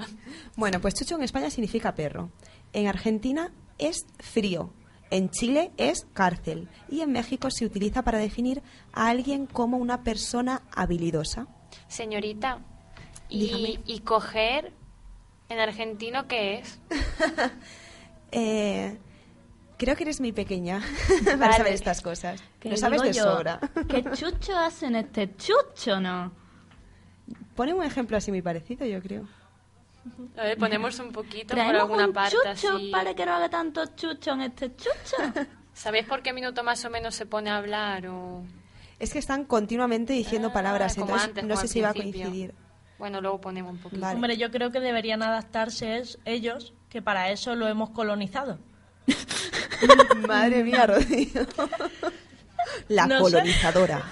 Bueno, 0.56 0.80
pues 0.80 0.94
chucho 0.94 1.16
en 1.16 1.22
España 1.22 1.50
significa 1.50 1.94
perro. 1.94 2.30
En 2.72 2.86
Argentina 2.86 3.52
es 3.78 4.06
frío. 4.18 4.72
En 5.10 5.30
Chile 5.30 5.70
es 5.76 6.06
cárcel. 6.12 6.68
Y 6.88 7.00
en 7.02 7.12
México 7.12 7.50
se 7.50 7.64
utiliza 7.64 8.02
para 8.02 8.18
definir 8.18 8.62
a 8.92 9.08
alguien 9.08 9.46
como 9.46 9.76
una 9.76 10.02
persona 10.02 10.62
habilidosa. 10.74 11.46
Señorita. 11.88 12.60
¿y, 13.28 13.80
y 13.86 13.98
coger 14.00 14.72
en 15.48 15.58
argentino 15.58 16.26
qué 16.28 16.58
es? 16.58 16.80
Eh, 18.36 18.98
creo 19.78 19.94
que 19.94 20.02
eres 20.02 20.20
muy 20.20 20.32
pequeña 20.32 20.82
para 21.24 21.36
Vale. 21.36 21.56
saber 21.56 21.72
estas 21.72 22.00
cosas. 22.00 22.42
Que 22.58 22.70
Lo 22.70 22.76
sabes 22.76 23.00
de 23.02 23.12
yo, 23.12 23.22
sobra. 23.22 23.60
¿Qué 23.88 24.02
chucho 24.12 24.58
hacen 24.58 24.96
este 24.96 25.36
chucho, 25.36 26.00
no? 26.00 26.32
Pone 27.54 27.72
un 27.74 27.82
ejemplo 27.84 28.16
así 28.16 28.30
muy 28.30 28.42
parecido, 28.42 28.84
yo 28.86 29.00
creo. 29.00 29.26
A 30.36 30.42
ver, 30.42 30.58
ponemos 30.58 30.98
un 30.98 31.12
poquito 31.12 31.54
por 31.54 31.64
alguna 31.64 32.06
un 32.06 32.12
parte 32.12 32.36
chucho 32.36 32.76
así. 32.76 32.90
para 32.90 33.14
que 33.14 33.24
no 33.24 33.32
haga 33.34 33.48
tanto 33.48 33.86
chucho 33.96 34.32
en 34.32 34.42
este 34.42 34.74
chucho. 34.76 35.16
¿Sabéis 35.74 36.06
por 36.06 36.22
qué 36.22 36.32
minuto 36.32 36.62
más 36.62 36.84
o 36.84 36.90
menos 36.90 37.14
se 37.14 37.26
pone 37.26 37.50
a 37.50 37.56
hablar? 37.56 38.06
O... 38.08 38.42
Es 38.98 39.12
que 39.12 39.18
están 39.18 39.44
continuamente 39.44 40.12
diciendo 40.12 40.52
palabras, 40.52 40.92
Ah, 40.92 41.00
como 41.00 41.06
entonces 41.14 41.28
antes, 41.28 41.44
no 41.44 41.56
sé 41.56 41.68
si 41.68 41.80
va 41.80 41.88
a 41.90 41.94
coincidir. 41.94 42.54
Bueno, 42.98 43.20
luego 43.20 43.40
ponemos 43.40 43.72
un 43.72 43.78
poquito. 43.78 44.00
Vale. 44.02 44.14
Hombre, 44.14 44.36
yo 44.36 44.50
creo 44.50 44.70
que 44.70 44.78
deberían 44.80 45.22
adaptarse 45.22 45.98
es- 45.98 46.18
ellos, 46.24 46.74
que 46.90 47.02
para 47.02 47.30
eso 47.30 47.54
lo 47.56 47.66
hemos 47.66 47.90
colonizado. 47.90 48.58
Madre 50.28 50.62
mía, 50.64 50.86
Rocío. 50.86 51.46
La 52.88 53.06
No 53.06 53.16
sé. 53.16 53.22
colonizadora. 53.22 54.02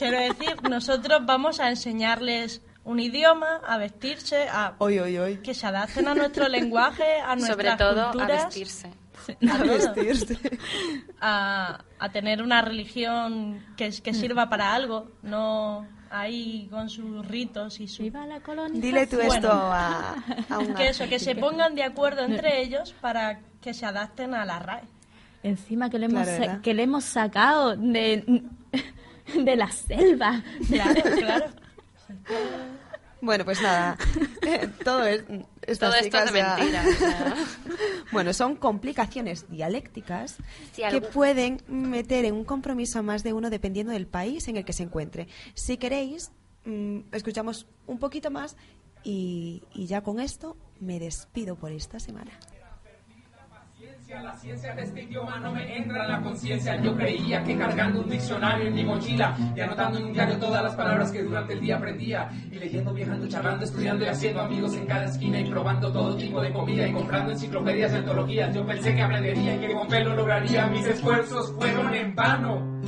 Quiero 0.00 0.18
decir, 0.20 0.62
nosotros 0.68 1.20
vamos 1.26 1.60
a 1.60 1.68
enseñarles 1.68 2.62
un 2.84 2.98
idioma, 3.00 3.60
a 3.66 3.76
vestirse, 3.78 4.48
a 4.48 4.74
Hoy, 4.78 4.98
hoy, 4.98 5.18
hoy. 5.18 5.36
que 5.38 5.52
se 5.54 5.66
adapten 5.66 6.08
a 6.08 6.14
nuestro 6.14 6.48
lenguaje, 6.48 7.20
a 7.20 7.36
nuestras 7.36 7.56
Sobre 7.56 7.76
todo 7.76 8.20
a 8.20 8.26
vestirse. 8.26 8.90
a 9.50 9.56
vestirse. 9.58 10.38
a, 11.20 11.84
a 11.98 12.08
tener 12.12 12.42
una 12.42 12.62
religión 12.62 13.64
que, 13.76 13.90
que 14.02 14.14
sirva 14.14 14.48
para 14.48 14.74
algo, 14.74 15.10
no 15.22 15.86
ahí 16.10 16.66
con 16.70 16.88
sus 16.88 17.24
ritos 17.28 17.78
y 17.78 17.86
su... 17.86 18.02
Viva 18.02 18.26
la 18.26 18.40
colonización. 18.40 18.80
Dile 18.82 19.06
tú 19.06 19.16
Bueno. 19.16 19.34
esto 19.34 19.52
a, 19.52 20.14
a 20.48 20.58
un 20.58 20.74
Que 20.74 20.88
eso, 20.88 21.06
que 21.08 21.18
se 21.20 21.36
pongan 21.36 21.74
de 21.74 21.84
acuerdo 21.84 22.22
entre 22.22 22.62
ellos 22.62 22.94
para 23.00 23.40
que 23.60 23.74
se 23.74 23.86
adapten 23.86 24.34
a 24.34 24.44
la 24.44 24.58
RAE. 24.58 24.82
Encima 25.42 25.88
que 25.88 25.98
le 25.98 26.06
hemos, 26.06 26.22
Claro, 26.24 26.32
sa- 26.32 26.40
¿verdad? 26.46 26.60
que 26.62 26.74
le 26.74 26.82
hemos 26.82 27.04
sacado 27.04 27.76
de, 27.76 28.42
de 29.44 29.56
la 29.56 29.70
selva. 29.70 30.42
Claro, 30.68 31.02
claro. 31.18 31.46
Bueno, 33.22 33.44
pues 33.44 33.60
nada. 33.60 33.98
Eh, 34.42 34.68
Todo, 34.82 35.06
es, 35.06 35.24
estas 35.66 35.90
Todo 35.90 35.94
esto 36.00 36.18
es 36.18 36.32
de 36.32 36.42
mentira. 36.42 36.84
Bueno, 38.12 38.32
son 38.32 38.56
complicaciones 38.56 39.48
dialécticas 39.48 40.36
Sí, 40.72 40.82
que 40.82 40.84
algo- 40.86 41.10
pueden 41.10 41.60
meter 41.68 42.24
en 42.24 42.34
un 42.34 42.44
compromiso 42.44 42.98
a 42.98 43.02
más 43.02 43.22
de 43.22 43.32
uno 43.32 43.50
dependiendo 43.50 43.92
del 43.92 44.06
país 44.08 44.48
en 44.48 44.56
el 44.56 44.64
que 44.64 44.72
se 44.72 44.82
encuentre. 44.82 45.28
Si 45.54 45.76
queréis, 45.76 46.32
mm, 46.64 47.00
escuchamos 47.12 47.66
un 47.86 47.98
poquito 47.98 48.30
más 48.30 48.56
y, 49.04 49.62
y 49.72 49.86
ya 49.86 50.00
con 50.00 50.18
esto 50.18 50.56
me 50.80 50.98
despido 50.98 51.54
por 51.56 51.70
esta 51.72 52.00
semana. 52.00 52.32
La 54.10 54.34
ciencia 54.34 54.74
de 54.74 54.82
este 54.82 55.02
idioma 55.04 55.38
no 55.38 55.52
me 55.52 55.76
entra 55.76 56.04
en 56.04 56.10
la 56.10 56.20
conciencia. 56.20 56.74
Yo 56.82 56.96
creía 56.96 57.44
que 57.44 57.56
cargando 57.56 58.00
un 58.00 58.10
diccionario 58.10 58.66
en 58.66 58.74
mi 58.74 58.84
mochila 58.84 59.36
y 59.54 59.60
anotando 59.60 59.98
en 59.98 60.06
un 60.06 60.12
diario 60.12 60.36
todas 60.36 60.64
las 60.64 60.74
palabras 60.74 61.12
que 61.12 61.22
durante 61.22 61.52
el 61.52 61.60
día 61.60 61.76
aprendía 61.76 62.28
y 62.50 62.56
leyendo, 62.56 62.92
viajando, 62.92 63.28
charlando, 63.28 63.64
estudiando 63.64 64.04
y 64.04 64.08
haciendo 64.08 64.40
amigos 64.40 64.74
en 64.74 64.86
cada 64.86 65.04
esquina 65.04 65.38
y 65.38 65.48
probando 65.48 65.92
todo 65.92 66.16
tipo 66.16 66.40
de 66.42 66.52
comida 66.52 66.88
y 66.88 66.92
comprando 66.92 67.30
enciclopedias 67.30 67.92
y 67.92 67.96
antologías. 67.96 68.52
Yo 68.52 68.66
pensé 68.66 68.94
que 68.96 69.02
aprendería 69.02 69.54
y 69.54 69.58
que 69.60 69.72
con 69.72 69.86
pelo 69.86 70.16
lograría. 70.16 70.66
Mis 70.66 70.86
esfuerzos 70.86 71.52
fueron 71.52 71.94
en 71.94 72.14
vano. 72.14 72.80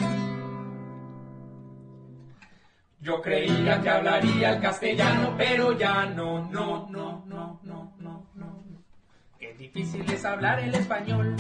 Yo 3.01 3.21
creía 3.21 3.81
que 3.81 3.91
hablaría 3.91 4.55
el 4.55 4.61
castellano, 4.61 5.35
pero 5.37 5.77
ya 5.79 6.05
no, 6.07 6.49
no, 6.51 6.89
no, 6.91 7.25
no, 7.27 7.52
difícil 9.63 10.05
es 10.11 10.25
hablar 10.25 10.59
el 10.59 10.75
español, 10.75 11.37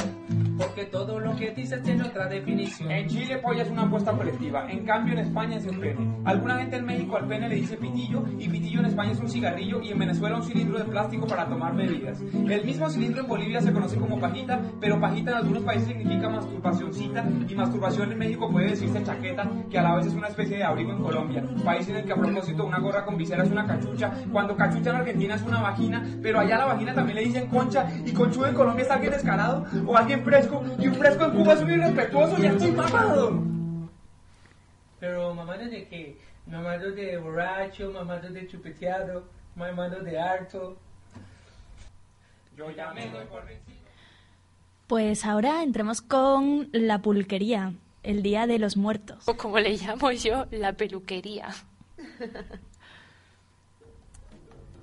porque 0.62 0.84
todo 0.86 1.18
lo 1.18 1.34
que 1.36 1.50
dices 1.50 1.82
tiene 1.82 2.04
otra 2.04 2.26
definición. 2.28 2.90
En 2.90 3.08
Chile 3.08 3.38
polla 3.38 3.62
es 3.62 3.70
una 3.70 3.82
apuesta 3.82 4.12
colectiva, 4.12 4.70
en 4.70 4.84
cambio 4.84 5.14
en 5.14 5.20
España 5.20 5.56
es 5.56 5.66
el 5.66 5.78
pene. 5.78 6.22
Alguna 6.24 6.58
gente 6.58 6.76
en 6.76 6.84
México 6.84 7.16
al 7.16 7.26
pene 7.26 7.48
le 7.48 7.56
dice 7.56 7.76
pitillo, 7.76 8.22
y 8.38 8.48
pitillo 8.48 8.80
en 8.80 8.86
España 8.86 9.12
es 9.12 9.20
un 9.20 9.28
cigarrillo, 9.28 9.80
y 9.80 9.90
en 9.90 9.98
Venezuela 9.98 10.36
un 10.36 10.42
cilindro 10.42 10.78
de 10.78 10.84
plástico 10.84 11.26
para 11.26 11.46
tomar 11.46 11.74
bebidas. 11.74 12.20
El 12.20 12.64
mismo 12.64 12.88
cilindro 12.88 13.22
en 13.22 13.28
Bolivia 13.28 13.60
se 13.60 13.72
conoce 13.72 13.96
como 13.96 14.20
pajita, 14.20 14.60
pero 14.80 15.00
pajita 15.00 15.32
en 15.32 15.36
algunos 15.38 15.62
países 15.64 15.88
significa 15.88 16.28
masturbacióncita, 16.28 17.24
y 17.48 17.54
masturbación 17.54 18.12
en 18.12 18.18
México 18.18 18.50
puede 18.50 18.70
decirse 18.70 19.02
chaqueta, 19.02 19.48
que 19.68 19.78
a 19.78 19.82
la 19.82 19.96
vez 19.96 20.06
es 20.06 20.14
una 20.14 20.28
especie 20.28 20.58
de 20.58 20.64
abrigo 20.64 20.92
en 20.92 21.02
Colombia. 21.02 21.44
País 21.64 21.88
en 21.88 21.96
el 21.96 22.04
que 22.04 22.12
a 22.12 22.16
propósito 22.16 22.64
una 22.64 22.78
gorra 22.78 23.04
con 23.04 23.16
visera 23.16 23.42
es 23.42 23.50
una 23.50 23.66
cachucha, 23.66 24.12
cuando 24.30 24.56
cachucha 24.56 24.90
en 24.90 24.96
Argentina 24.96 25.34
es 25.34 25.42
una 25.42 25.60
vagina, 25.60 26.06
pero 26.22 26.38
allá 26.38 26.56
a 26.56 26.58
la 26.58 26.64
vagina 26.66 26.94
también 26.94 27.16
le 27.16 27.24
dicen 27.24 27.48
concha, 27.48 27.88
y 28.04 28.12
conchudo 28.12 28.46
en 28.46 28.54
Colombia 28.54 28.84
es 28.84 28.90
alguien 28.90 29.12
descarado, 29.12 29.64
o 29.86 29.96
alguien 29.96 30.22
fresco, 30.22 30.51
y 30.78 30.86
un 30.88 30.94
fresco 30.94 31.24
en 31.24 31.30
Cuba 31.32 31.52
es 31.54 31.60
un 31.60 31.70
irrespetuoso, 31.70 32.38
ya 32.38 32.50
estoy 32.50 32.72
mamado. 32.72 33.42
Pero 35.00 35.34
mamado 35.34 35.64
de 35.64 35.88
qué? 35.88 36.18
Mamado 36.46 36.92
de 36.92 37.16
borracho, 37.18 37.90
mamado 37.90 38.28
de 38.28 38.46
chupeteado, 38.46 39.24
mamado 39.56 40.00
de 40.00 40.18
harto. 40.18 40.76
Yo 42.56 42.70
ya 42.70 42.92
me 42.92 43.08
doy 43.08 43.24
por 43.26 43.44
vencido. 43.46 43.78
Pues 44.86 45.24
ahora 45.24 45.62
entremos 45.62 46.02
con 46.02 46.68
la 46.72 47.00
pulquería, 47.00 47.72
el 48.02 48.22
Día 48.22 48.46
de 48.46 48.58
los 48.58 48.76
Muertos. 48.76 49.26
O 49.26 49.36
como 49.36 49.58
le 49.58 49.76
llamo 49.76 50.10
yo, 50.12 50.46
la 50.50 50.74
peluquería. 50.74 51.48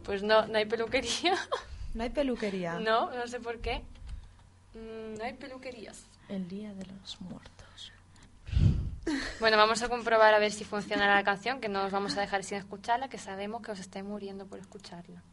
Pues 0.03 0.23
no, 0.23 0.47
no 0.47 0.57
hay 0.57 0.65
peluquería. 0.65 1.35
No 1.93 2.03
hay 2.03 2.09
peluquería. 2.09 2.79
No, 2.79 3.11
no 3.11 3.27
sé 3.27 3.39
por 3.39 3.59
qué. 3.59 3.83
Mm, 4.73 5.17
No 5.17 5.23
hay 5.23 5.33
peluquerías. 5.33 6.05
El 6.27 6.47
Día 6.47 6.73
de 6.73 6.85
los 6.85 7.19
Muertos. 7.21 7.91
Bueno, 9.39 9.57
vamos 9.57 9.81
a 9.81 9.89
comprobar 9.89 10.33
a 10.33 10.39
ver 10.39 10.51
si 10.51 10.63
funciona 10.63 11.13
la 11.15 11.23
canción, 11.23 11.59
que 11.59 11.69
no 11.69 11.83
os 11.85 11.91
vamos 11.91 12.15
a 12.17 12.21
dejar 12.21 12.43
sin 12.43 12.57
escucharla, 12.57 13.09
que 13.09 13.17
sabemos 13.17 13.61
que 13.63 13.71
os 13.71 13.79
estáis 13.79 14.05
muriendo 14.05 14.45
por 14.45 14.59
escucharla. 14.59 15.23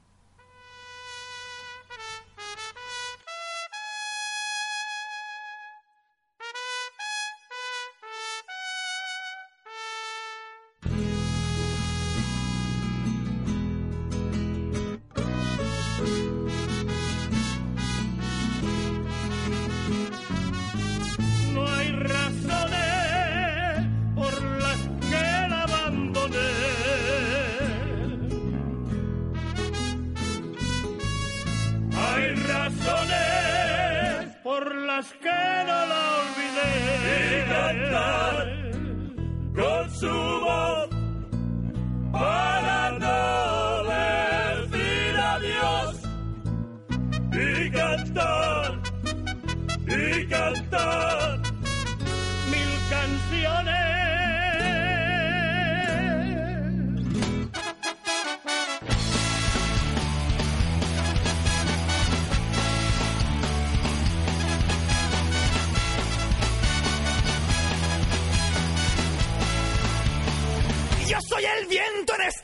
yeah, 37.48 37.72
yeah. 37.72 38.55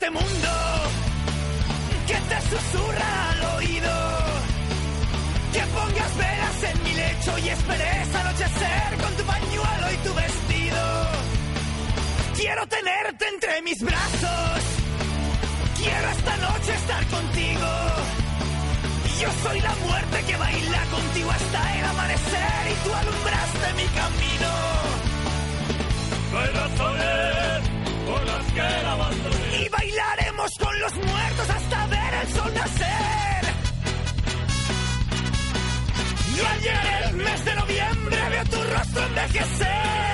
Este 0.03 0.11
mundo 0.11 0.49
que 2.07 2.13
te 2.13 2.41
susurra 2.41 3.29
al 3.29 3.55
oído. 3.55 3.93
Que 5.53 5.61
pongas 5.61 6.17
velas 6.17 6.63
en 6.71 6.83
mi 6.83 6.93
lecho 6.93 7.37
y 7.39 7.49
esperes 7.49 8.15
anochecer 8.15 8.97
con 9.01 9.13
tu 9.15 9.23
pañuelo 9.23 9.85
y 9.93 9.97
tu 10.05 10.13
vestido. 10.13 10.83
Quiero 12.35 12.67
tenerte 12.67 13.27
entre 13.29 13.61
mis 13.61 13.81
brazos. 13.81 14.59
Quiero 15.77 16.09
esta 16.09 16.37
noche 16.37 16.73
estar 16.73 17.05
contigo. 17.07 17.69
Yo 19.21 19.29
soy 19.43 19.61
la 19.61 19.75
muerte 19.87 20.17
que 20.27 20.35
baila 20.35 20.83
contigo 20.91 21.31
hasta 21.31 21.79
el 21.79 21.85
amanecer 21.85 22.61
y 22.71 22.75
tú 22.83 22.93
alumbraste 22.93 23.67
mi 23.79 23.87
camino. 23.99 24.51
No 26.31 26.39
hay 26.39 26.49
razones 26.61 27.69
por 28.05 28.25
las 28.25 28.45
que 28.51 28.83
la 28.83 28.91
abandoné. 28.91 29.42
Bailaremos 29.83 30.57
con 30.59 30.79
los 30.79 30.93
muertos 30.93 31.49
hasta 31.49 31.87
ver 31.87 32.13
el 32.21 32.33
sol 32.33 32.53
nacer. 32.53 33.53
Y 36.33 36.39
al 36.39 36.61
llegar 36.61 37.03
el 37.09 37.17
mes 37.17 37.45
de 37.45 37.55
noviembre 37.55 38.17
veo 38.29 38.43
tu 38.45 38.63
rostro 38.63 39.05
envejecer. 39.07 40.12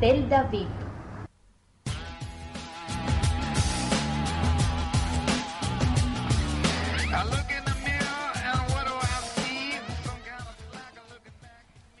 La 0.00 0.06
celda 0.06 0.42
VIP. 0.44 0.68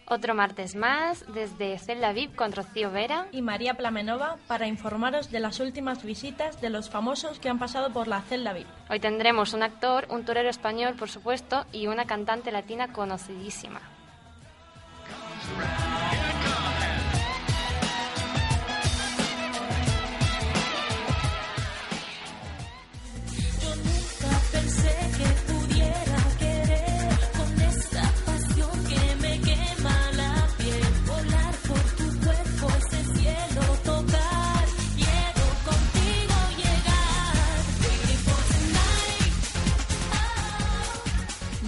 Otro 0.06 0.34
martes 0.34 0.74
más 0.74 1.24
desde 1.32 1.78
Celda 1.78 2.12
VIP 2.12 2.34
con 2.34 2.52
Rocío 2.52 2.90
Vera. 2.90 3.26
y 3.32 3.42
María 3.42 3.74
Plamenova 3.74 4.38
para 4.46 4.66
informaros 4.66 5.30
de 5.30 5.40
las 5.40 5.60
últimas 5.60 6.02
visitas 6.02 6.60
de 6.60 6.70
los 6.70 6.90
famosos 6.90 7.38
que 7.38 7.48
han 7.48 7.58
pasado 7.58 7.92
por 7.92 8.08
la 8.08 8.22
celda 8.22 8.52
VIP. 8.52 8.66
Hoy 8.88 8.98
tendremos 9.00 9.52
un 9.52 9.62
actor, 9.62 10.06
un 10.10 10.24
torero 10.24 10.48
español, 10.48 10.94
por 10.98 11.10
supuesto, 11.10 11.66
y 11.70 11.86
una 11.86 12.06
cantante 12.06 12.50
latina 12.50 12.92
conocidísima. 12.92 13.80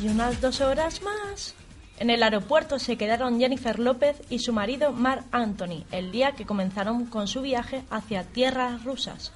Y 0.03 0.09
unas 0.09 0.41
dos 0.41 0.61
horas 0.61 1.01
más. 1.03 1.55
En 2.01 2.11
el 2.11 2.25
aeropuerto 2.25 2.81
se 2.81 2.97
quedaron 2.97 3.39
Jennifer 3.39 3.79
López 3.79 4.21
y 4.31 4.41
su 4.41 4.53
marido 4.53 4.91
Mark 4.91 5.25
Anthony 5.31 5.85
el 5.93 6.11
día 6.11 6.33
que 6.33 6.45
comenzaron 6.45 7.07
con 7.07 7.29
su 7.29 7.41
viaje 7.41 7.85
hacia 7.89 8.25
tierras 8.25 8.83
rusas. 8.83 9.33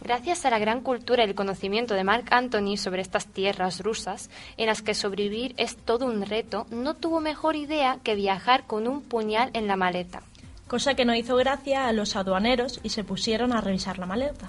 Gracias 0.00 0.44
a 0.44 0.50
la 0.50 0.60
gran 0.60 0.82
cultura 0.82 1.24
y 1.24 1.28
el 1.28 1.34
conocimiento 1.34 1.94
de 1.94 2.04
Mark 2.04 2.26
Anthony 2.30 2.76
sobre 2.76 3.02
estas 3.02 3.26
tierras 3.26 3.80
rusas, 3.80 4.30
en 4.56 4.66
las 4.66 4.82
que 4.82 4.94
sobrevivir 4.94 5.54
es 5.56 5.76
todo 5.76 6.06
un 6.06 6.24
reto, 6.24 6.68
no 6.70 6.94
tuvo 6.94 7.18
mejor 7.20 7.56
idea 7.56 7.98
que 8.04 8.14
viajar 8.14 8.68
con 8.68 8.86
un 8.86 9.02
puñal 9.02 9.50
en 9.52 9.66
la 9.66 9.74
maleta. 9.74 10.22
Cosa 10.68 10.94
que 10.94 11.04
no 11.04 11.16
hizo 11.16 11.34
gracia 11.34 11.88
a 11.88 11.92
los 11.92 12.14
aduaneros 12.14 12.78
y 12.84 12.90
se 12.90 13.02
pusieron 13.02 13.52
a 13.52 13.60
revisar 13.60 13.98
la 13.98 14.06
maleta. 14.06 14.48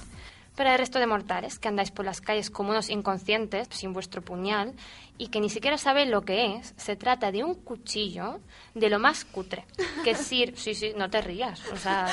Para 0.56 0.74
el 0.74 0.80
resto 0.80 1.00
de 1.00 1.08
mortales 1.08 1.60
que 1.60 1.68
andáis 1.68 1.91
por 1.91 2.06
las 2.06 2.22
calles 2.22 2.50
como 2.50 2.70
unos 2.72 2.89
inconscientes, 2.89 3.68
sin 3.72 3.91
vuestro 3.94 4.22
puñal, 4.22 4.74
y 5.18 5.28
que 5.28 5.41
ni 5.41 5.50
siquiera 5.50 5.78
sabéis 5.78 6.10
lo 6.10 6.22
que 6.24 6.56
es, 6.56 6.74
se 6.78 6.96
trata 6.96 7.32
de 7.32 7.44
un 7.44 7.56
cuchillo 7.56 8.39
de 8.74 8.89
lo 8.89 9.00
más 9.00 9.26
cutre. 9.26 9.65
Que 10.04 10.15
sir 10.15 10.54
sí, 10.58 10.74
sí, 10.74 10.94
no 10.96 11.10
te 11.10 11.22
rías. 11.22 11.62
O 11.74 11.78
sea, 11.78 12.08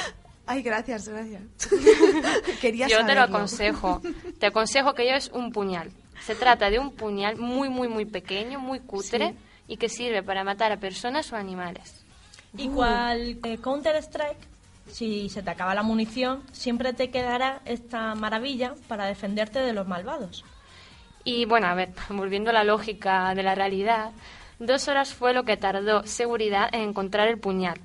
Ay, 0.45 0.63
gracias, 0.63 1.09
gracias. 1.09 1.43
Quería 2.61 2.89
yo 2.89 3.07
te 3.07 3.15
lo 3.15 3.23
aconsejo. 3.23 4.03
Te 4.41 4.47
aconsejo 4.47 4.93
que 4.95 5.05
lleves 5.05 5.31
un 5.33 5.53
puñal. 5.53 5.91
Se 6.27 6.35
trata 6.35 6.69
de 6.69 6.79
un 6.81 6.93
puñal 6.93 7.37
muy, 7.37 7.69
muy, 7.69 7.89
muy 7.89 8.05
pequeño, 8.07 8.59
muy 8.59 8.81
cutre, 8.81 9.31
Sí. 9.31 9.37
y 9.69 9.77
que 9.77 9.89
sirve 9.89 10.23
para 10.23 10.43
matar 10.45 10.73
a 10.73 10.79
personas 10.79 11.33
o 11.33 11.37
animales. 11.37 12.05
Y 12.57 12.69
cual 12.69 13.39
eh, 13.45 13.59
Counter-Strike, 13.59 14.49
si 14.89 15.29
se 15.29 15.43
te 15.43 15.51
acaba 15.51 15.75
la 15.75 15.83
munición, 15.83 16.43
siempre 16.53 16.93
te 16.93 17.11
quedará 17.11 17.61
esta 17.65 18.15
maravilla 18.15 18.75
para 18.89 19.07
defenderte 19.07 19.59
de 19.59 19.73
los 19.73 19.87
malvados. 19.87 20.45
Y 21.25 21.45
bueno, 21.45 21.67
a 21.67 21.75
ver, 21.75 21.91
volviendo 22.11 22.51
a 22.51 22.55
la 22.55 22.65
lógica 22.65 23.35
de 23.35 23.43
la 23.43 23.55
realidad, 23.55 24.13
dos 24.59 24.89
horas 24.89 25.15
fue 25.15 25.33
lo 25.33 25.45
que 25.45 25.57
tardó 25.57 26.07
seguridad 26.07 26.69
en 26.73 26.89
encontrar 26.89 27.29
el 27.29 27.39
puñal. 27.39 27.81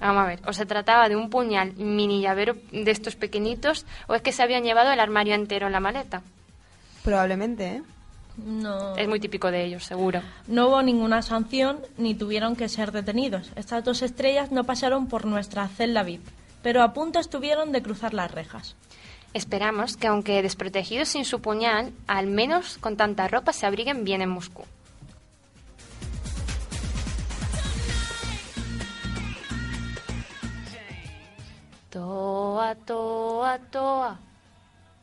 Vamos 0.00 0.24
a 0.24 0.26
ver, 0.26 0.40
o 0.46 0.52
se 0.52 0.66
trataba 0.66 1.08
de 1.08 1.16
un 1.16 1.30
puñal 1.30 1.74
mini 1.76 2.20
llavero 2.20 2.56
de 2.72 2.90
estos 2.90 3.16
pequeñitos, 3.16 3.86
o 4.06 4.14
es 4.14 4.22
que 4.22 4.32
se 4.32 4.42
habían 4.42 4.64
llevado 4.64 4.92
el 4.92 5.00
armario 5.00 5.34
entero 5.34 5.66
en 5.66 5.72
la 5.72 5.80
maleta. 5.80 6.22
Probablemente, 7.02 7.76
¿eh? 7.76 7.82
No, 8.36 8.96
Es 8.96 9.08
muy 9.08 9.20
típico 9.20 9.50
de 9.50 9.64
ellos, 9.64 9.84
seguro. 9.84 10.20
no 10.48 10.68
hubo 10.68 10.82
ninguna 10.82 11.22
sanción 11.22 11.78
ni 11.96 12.14
tuvieron 12.14 12.56
que 12.56 12.68
ser 12.68 12.90
detenidos. 12.90 13.52
Estas 13.54 13.84
dos 13.84 14.02
estrellas 14.02 14.50
no 14.50 14.64
pasaron 14.64 15.06
por 15.06 15.24
nuestra 15.24 15.68
celda 15.68 16.02
VIP, 16.02 16.26
pero 16.62 16.82
a 16.82 16.92
punto 16.92 17.20
estuvieron 17.20 17.70
de 17.70 17.82
cruzar 17.82 18.12
las 18.12 18.30
rejas. 18.30 18.74
Esperamos 19.34 19.96
que, 19.96 20.08
aunque 20.08 20.42
desprotegidos 20.42 21.08
sin 21.08 21.24
su 21.24 21.40
puñal, 21.40 21.92
al 22.06 22.26
menos 22.26 22.78
con 22.78 22.96
tanta 22.96 23.28
ropa 23.28 23.52
se 23.52 23.66
abriguen 23.66 24.04
bien 24.04 24.22
en 24.22 24.30
Moscú. 24.30 24.64
Toa, 31.90 32.74
toa, 32.86 33.58
toa. 33.70 34.18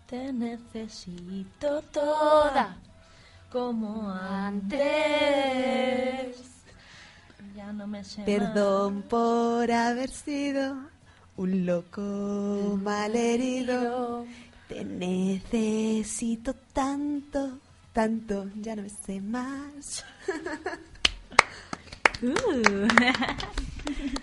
Te 0.08 0.34
necesito 0.34 1.82
toda 1.94 2.76
como 3.52 4.10
antes. 4.12 4.80
Ya 7.56 7.74
no 7.74 7.86
me 7.86 8.04
sé 8.04 8.24
Perdón 8.24 9.04
por 9.04 9.70
haber 9.72 10.10
sido 10.10 10.78
un 11.38 11.66
loco 11.66 12.80
malherido. 12.82 14.26
Te 14.68 14.86
necesito 14.86 16.54
tanto, 16.74 17.60
tanto, 17.92 18.48
ya 18.56 18.76
no 18.76 18.84
me 18.84 18.90
sé 18.90 19.22
más. 19.22 20.06
Uh. 22.24 22.88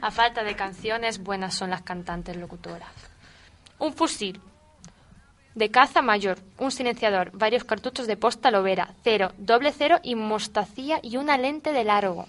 A 0.01 0.12
falta 0.12 0.45
de 0.45 0.55
canciones, 0.55 1.21
buenas 1.21 1.57
son 1.57 1.71
las 1.71 1.83
cantantes 1.83 2.37
locutoras. 2.37 2.93
Un 3.81 3.93
fusil 3.93 4.41
de 5.59 5.71
caza 5.73 6.03
mayor, 6.03 6.38
un 6.59 6.71
silenciador, 6.71 7.33
varios 7.33 7.64
cartuchos 7.64 8.07
de 8.07 8.16
posta 8.16 8.53
lobera, 8.53 8.94
cero, 9.03 9.33
doble 9.38 9.73
cero 9.77 9.99
y 10.05 10.14
mostacía 10.14 11.01
y 11.03 11.16
una 11.16 11.37
lente 11.37 11.73
de 11.73 11.83
largo. 11.83 12.29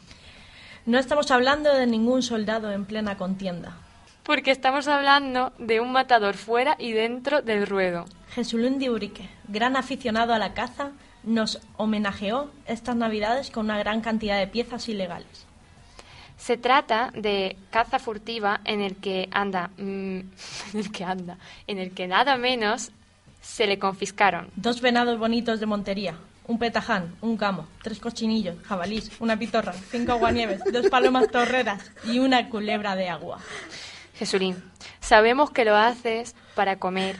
No 0.87 0.97
estamos 0.97 1.29
hablando 1.29 1.71
de 1.75 1.85
ningún 1.85 2.23
soldado 2.23 2.71
en 2.71 2.85
plena 2.85 3.17
contienda. 3.17 3.77
Porque 4.23 4.49
estamos 4.49 4.87
hablando 4.87 5.53
de 5.59 5.79
un 5.79 5.91
matador 5.91 6.35
fuera 6.35 6.75
y 6.79 6.91
dentro 6.91 7.43
del 7.43 7.67
ruedo. 7.67 8.05
Jesulín 8.33 8.79
de 8.79 8.89
Urique, 8.89 9.29
gran 9.47 9.75
aficionado 9.75 10.33
a 10.33 10.39
la 10.39 10.55
caza, 10.55 10.91
nos 11.23 11.59
homenajeó 11.77 12.49
estas 12.65 12.95
navidades 12.95 13.51
con 13.51 13.65
una 13.65 13.77
gran 13.77 14.01
cantidad 14.01 14.39
de 14.39 14.47
piezas 14.47 14.89
ilegales. 14.89 15.45
Se 16.37 16.57
trata 16.57 17.11
de 17.13 17.57
caza 17.69 17.99
furtiva 17.99 18.61
en 18.63 18.81
el 18.81 18.95
que 18.95 19.29
anda, 19.31 19.69
mm, 19.77 19.81
en 20.73 20.79
el 20.79 20.91
que 20.91 21.03
anda, 21.03 21.37
en 21.67 21.77
el 21.77 21.91
que 21.91 22.07
nada 22.07 22.35
menos 22.37 22.91
se 23.41 23.67
le 23.67 23.79
confiscaron 23.79 24.49
Dos 24.55 24.81
venados 24.81 25.17
bonitos 25.19 25.59
de 25.59 25.65
Montería, 25.65 26.15
un 26.47 26.59
petaján, 26.59 27.15
un 27.21 27.37
camo, 27.37 27.67
tres 27.83 27.99
cochinillos, 27.99 28.55
jabalís, 28.63 29.11
una 29.19 29.37
pitorra, 29.37 29.73
cinco 29.73 30.13
aguanieves, 30.13 30.61
dos 30.71 30.89
palomas 30.89 31.29
torreras 31.29 31.91
y 32.05 32.19
una 32.19 32.49
culebra 32.49 32.95
de 32.95 33.09
agua. 33.09 33.39
Jesulín, 34.15 34.61
sabemos 34.99 35.51
que 35.51 35.63
lo 35.63 35.75
haces 35.75 36.35
para 36.55 36.77
comer, 36.77 37.17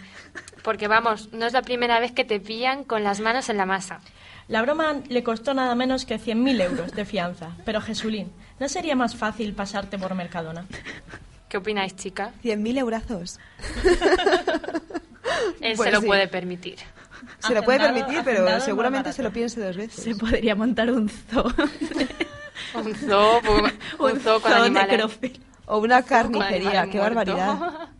porque 0.63 0.88
vamos, 0.88 1.32
no 1.32 1.45
es 1.45 1.53
la 1.53 1.62
primera 1.62 1.99
vez 1.99 2.12
que 2.12 2.25
te 2.25 2.39
pillan 2.39 2.84
con 2.84 3.03
las 3.03 3.19
manos 3.19 3.49
en 3.49 3.58
la 3.58 3.65
masa. 3.65 4.01
La 4.47 4.63
broma 4.63 5.01
le 5.08 5.21
costó 5.21 5.53
nada 5.53 5.75
menos 5.75 6.05
que 6.05 6.19
100.000 6.19 6.62
euros 6.63 6.91
de 6.93 7.05
fianza, 7.05 7.51
pero 7.65 7.82
Jesulín, 7.82 8.32
¿no 8.60 8.67
sería 8.67 8.95
más 8.95 9.15
fácil 9.15 9.53
pasarte 9.53 9.99
por 9.99 10.15
Mercadona? 10.15 10.65
¿Qué 11.47 11.58
opináis, 11.58 11.95
chica? 11.95 12.32
100.000 12.43 12.79
eurazos. 12.79 13.39
Él 15.62 15.73
Pues 15.75 15.88
se 15.89 15.91
lo 15.95 16.02
sí. 16.02 16.08
puede 16.08 16.28
permitir. 16.28 16.75
Se 17.39 17.54
lo 17.54 17.63
puede 17.63 17.80
permitir, 17.80 18.21
pero 18.23 18.60
seguramente 18.62 19.12
se 19.13 19.23
lo 19.23 19.32
piense 19.32 19.60
dos 19.62 19.75
veces. 19.75 20.04
Se 20.04 20.15
podría 20.15 20.56
montar 20.56 20.91
un 20.91 21.10
zoo. 21.10 21.52
Un 22.75 22.95
zoo, 22.95 23.39
un, 23.39 23.71
un 24.13 24.19
zoo 24.19 24.39
con 24.41 24.54
animales. 24.54 24.91
necrófilo. 24.91 25.39
O 25.65 25.80
una 25.80 26.02
carnicería, 26.04 26.88
qué 26.89 26.97
muerto. 26.97 27.02
barbaridad. 27.36 27.89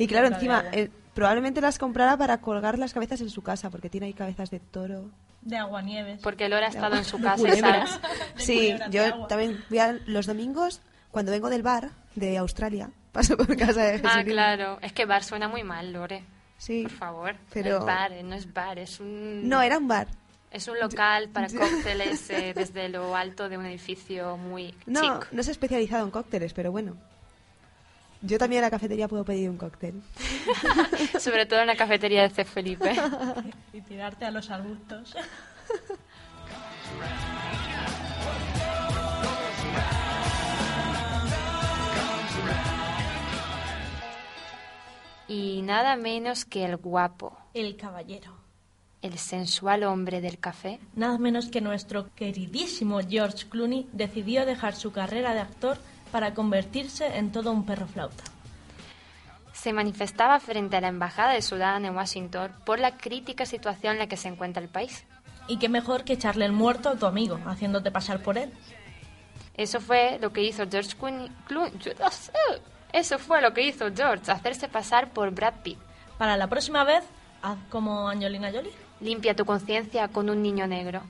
Y 0.00 0.06
claro, 0.06 0.28
Qué 0.28 0.34
encima, 0.34 0.64
eh, 0.70 0.90
probablemente 1.12 1.60
las 1.60 1.76
comprara 1.76 2.16
para 2.16 2.38
colgar 2.40 2.78
las 2.78 2.92
cabezas 2.94 3.20
en 3.20 3.30
su 3.30 3.42
casa, 3.42 3.68
porque 3.68 3.90
tiene 3.90 4.06
ahí 4.06 4.12
cabezas 4.12 4.48
de 4.48 4.60
toro. 4.60 5.10
De 5.42 5.56
aguanieves. 5.56 6.20
Porque 6.22 6.48
Lora 6.48 6.66
ha 6.66 6.68
estado 6.68 6.94
en 6.94 7.04
su 7.04 7.18
De 7.18 7.24
casa. 7.24 8.00
Sí, 8.36 8.76
yo 8.90 9.04
agua. 9.04 9.26
también 9.26 9.64
voy 9.70 9.78
a 9.80 9.96
los 10.06 10.26
domingos, 10.26 10.82
cuando 11.10 11.32
vengo 11.32 11.50
del 11.50 11.64
bar 11.64 11.90
de 12.14 12.38
Australia, 12.38 12.90
paso 13.10 13.36
por 13.36 13.56
casa 13.56 13.82
de 13.82 13.94
Ah, 14.04 14.08
Jesulín. 14.18 14.26
claro. 14.26 14.78
Es 14.82 14.92
que 14.92 15.04
bar 15.04 15.24
suena 15.24 15.48
muy 15.48 15.64
mal, 15.64 15.92
Lore. 15.92 16.22
Sí, 16.58 16.82
Por 16.82 16.90
favor. 16.92 17.36
pero- 17.52 17.70
No 17.70 17.78
es 17.78 17.86
bar, 17.86 18.12
eh, 18.12 18.22
no 18.22 18.34
es 18.34 18.52
bar, 18.52 18.78
es 18.78 19.00
un... 19.00 19.48
no, 19.48 19.62
era 19.62 19.78
un 19.78 19.88
bar. 19.88 20.08
Es 20.50 20.66
un 20.68 20.78
local 20.80 21.28
para 21.28 21.46
cócteles 21.48 22.28
eh, 22.30 22.52
desde 22.54 22.88
lo 22.88 23.14
alto 23.16 23.48
de 23.48 23.56
un 23.58 23.64
edificio 23.66 24.36
muy 24.36 24.74
No, 24.86 25.00
chic. 25.20 25.32
no 25.32 25.40
es 25.40 25.48
especializado 25.48 26.04
en 26.04 26.10
cócteles, 26.10 26.52
pero 26.54 26.70
bueno. 26.72 26.96
Yo 28.22 28.36
también 28.38 28.58
en 28.60 28.66
la 28.66 28.70
cafetería 28.70 29.06
puedo 29.06 29.24
pedir 29.24 29.48
un 29.48 29.56
cóctel. 29.56 30.02
Sobre 31.20 31.46
todo 31.46 31.60
en 31.60 31.68
la 31.68 31.76
cafetería 31.76 32.22
de 32.22 32.30
C. 32.30 32.44
Felipe. 32.44 32.92
Y 33.72 33.80
tirarte 33.82 34.24
a 34.24 34.30
los 34.32 34.50
arbustos. 34.50 35.14
Y 45.28 45.62
nada 45.62 45.96
menos 45.96 46.44
que 46.44 46.64
el 46.64 46.76
guapo, 46.76 47.36
El 47.54 47.76
caballero. 47.76 48.32
el 49.02 49.18
sensual 49.18 49.84
hombre 49.84 50.20
del 50.20 50.38
café. 50.38 50.80
Nada 50.94 51.18
menos 51.18 51.48
que 51.48 51.60
nuestro 51.60 52.08
queridísimo 52.14 53.00
George 53.08 53.46
Clooney 53.48 53.88
decidió 53.92 54.46
dejar 54.46 54.74
su 54.74 54.90
carrera 54.90 55.34
de 55.34 55.40
actor 55.40 55.78
para 56.10 56.32
convertirse 56.34 57.18
en 57.18 57.30
todo 57.30 57.52
un 57.52 57.64
perro 57.66 57.86
flauta. 57.86 58.24
Se 59.52 59.72
manifestaba 59.72 60.40
frente 60.40 60.76
a 60.76 60.80
la 60.80 60.88
Embajada 60.88 61.32
de 61.32 61.42
Sudán 61.42 61.84
en 61.84 61.94
Washington 61.94 62.52
por 62.64 62.78
la 62.78 62.96
crítica 62.96 63.44
situación 63.44 63.94
en 63.94 63.98
la 63.98 64.06
que 64.06 64.16
se 64.16 64.28
encuentra 64.28 64.62
el 64.62 64.68
país. 64.68 65.04
Y 65.48 65.58
qué 65.58 65.68
mejor 65.68 66.04
que 66.04 66.14
echarle 66.14 66.44
el 66.46 66.52
muerto 66.52 66.88
a 66.88 66.96
tu 66.96 67.06
amigo, 67.06 67.38
haciéndote 67.44 67.90
pasar 67.90 68.22
por 68.22 68.38
él. 68.38 68.50
Eso 69.54 69.80
fue 69.80 70.18
lo 70.20 70.32
que 70.32 70.42
hizo 70.44 70.64
George 70.70 70.96
Clooney. 70.96 71.30
Clooney- 71.48 71.78
yo 71.78 71.92
no 71.98 72.10
sé. 72.10 72.32
Eso 72.92 73.18
fue 73.18 73.40
lo 73.42 73.52
que 73.52 73.62
hizo 73.62 73.86
George, 73.94 74.30
hacerse 74.30 74.68
pasar 74.68 75.10
por 75.10 75.30
Brad 75.30 75.54
Pitt. 75.62 75.78
Para 76.16 76.36
la 76.36 76.46
próxima 76.46 76.84
vez, 76.84 77.04
haz 77.42 77.56
como 77.70 78.08
Angelina 78.08 78.50
Jolie. 78.52 78.72
Limpia 79.00 79.34
tu 79.36 79.44
conciencia 79.44 80.08
con 80.08 80.28
un 80.30 80.42
niño 80.42 80.66
negro. 80.66 81.02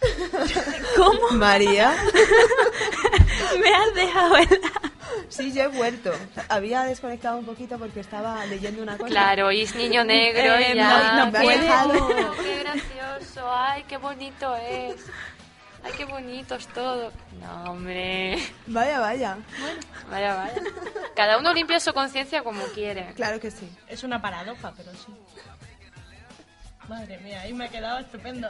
¿Cómo? 0.96 1.30
María. 1.32 1.92
Me 3.60 3.74
has 3.74 3.94
dejado 3.94 4.34
Sí, 5.28 5.52
yo 5.52 5.64
he 5.64 5.68
vuelto. 5.68 6.12
Había 6.48 6.84
desconectado 6.84 7.38
un 7.38 7.44
poquito 7.44 7.78
porque 7.78 8.00
estaba 8.00 8.44
leyendo 8.46 8.82
una 8.82 8.96
cosa. 8.96 9.08
Claro, 9.10 9.50
y 9.52 9.62
es 9.62 9.74
niño 9.74 10.04
negro 10.04 10.54
Eh, 10.54 10.72
y 10.72 10.76
ya. 10.76 11.14
no- 11.16 11.26
no 11.26 11.32
qué 11.32 12.58
gracioso. 12.60 13.50
Ay, 13.52 13.84
qué 13.88 13.96
bonito 13.96 14.54
es. 14.56 14.96
Ay, 15.84 15.92
qué 15.96 16.04
bonito 16.04 16.54
es 16.56 16.66
todo. 16.68 17.12
No, 17.40 17.70
hombre. 17.72 18.36
Vaya, 18.66 19.00
vaya. 19.00 19.36
Vaya, 20.10 20.34
vaya. 20.36 20.62
Cada 21.14 21.38
uno 21.38 21.52
limpia 21.54 21.78
su 21.80 21.92
conciencia 21.92 22.42
como 22.42 22.62
quiere. 22.74 23.12
Claro 23.14 23.38
que 23.40 23.50
sí. 23.50 23.68
Es 23.88 24.02
una 24.04 24.20
paradoja, 24.20 24.72
pero 24.76 24.90
sí. 24.92 25.14
Madre 26.88 27.18
mía, 27.18 27.42
ahí 27.42 27.52
me 27.52 27.66
ha 27.66 27.68
quedado 27.68 27.98
estupendo. 27.98 28.48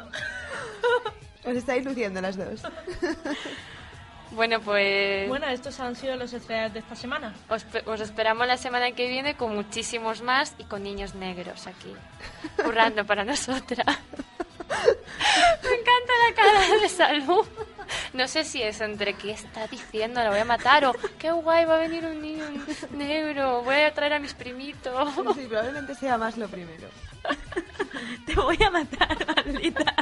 Os 1.45 1.55
estáis 1.57 1.85
luciendo 1.85 2.21
las 2.21 2.37
dos. 2.37 2.63
Bueno, 4.31 4.61
pues 4.61 5.27
Bueno, 5.29 5.47
estos 5.49 5.81
han 5.81 5.97
sido 5.97 6.15
los 6.17 6.33
estrellados 6.35 6.75
de 6.75 6.81
esta 6.81 6.95
semana. 6.95 7.35
os, 7.49 7.65
os 7.87 8.01
esperamos 8.01 8.47
la 8.47 8.59
semana 8.59 8.93
que 8.93 9.09
viene 9.09 9.35
con 9.37 9.55
muchísimos 9.55 10.21
más 10.23 10.55
y 10.59 10.65
con 10.65 10.83
niños 10.83 11.15
negros 11.15 11.67
aquí, 11.67 11.93
currando 12.63 13.07
para 13.07 13.25
nosotras. 13.25 13.99
Me 14.69 15.75
encanta 15.75 16.13
la 16.29 16.35
cara 16.35 16.81
de 16.81 16.89
salud. 16.89 17.47
No 18.13 18.29
sé 18.29 18.45
si 18.45 18.63
es 18.63 18.81
entre 18.81 19.15
qué 19.15 19.33
está 19.33 19.67
diciendo, 19.67 20.23
la 20.23 20.31
voy 20.31 20.41
a 20.41 20.45
matar 20.45 20.85
o 20.85 20.93
qué 21.19 21.31
guay, 21.31 21.65
va 21.65 21.77
a 21.77 21.79
venir 21.79 22.05
un 22.05 22.21
niño 22.21 22.45
negro, 22.91 23.63
voy 23.63 23.77
a 23.77 23.95
traer 23.95 24.15
a 24.15 24.19
mis 24.19 24.35
primitos. 24.35 25.15
Sí, 25.35 25.47
probablemente 25.49 25.95
sea 25.95 26.19
más 26.19 26.37
lo 26.37 26.49
primero. 26.49 26.89
Te 28.27 28.35
voy 28.35 28.59
a 28.63 28.71
matar, 28.71 29.17
maldita. 29.27 29.95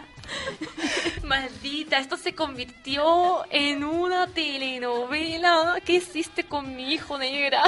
Maldita, 1.23 1.99
esto 1.99 2.17
se 2.17 2.35
convirtió 2.35 3.45
en 3.51 3.85
una 3.85 4.27
telenovela. 4.27 5.81
¿Qué 5.85 5.95
hiciste 5.95 6.45
con 6.45 6.75
mi 6.75 6.93
hijo 6.93 7.19
negra? 7.19 7.63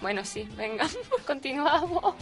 Bueno, 0.00 0.24
sí, 0.24 0.48
venga, 0.56 0.86
continuamos. 1.26 2.14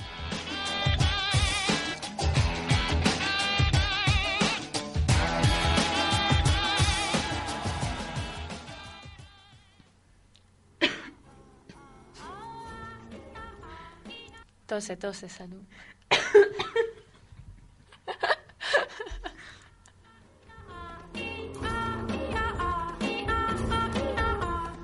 Tose, 14.66 14.96
tose, 14.96 15.28
salud. 15.28 15.62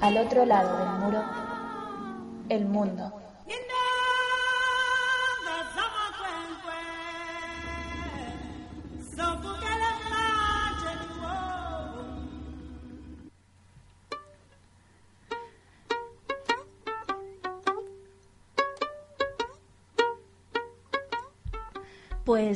Al 0.01 0.17
otro 0.19 0.47
lado 0.47 0.79
del 0.79 0.89
muro, 1.01 1.25
el 2.49 2.65
mundo. 2.65 3.22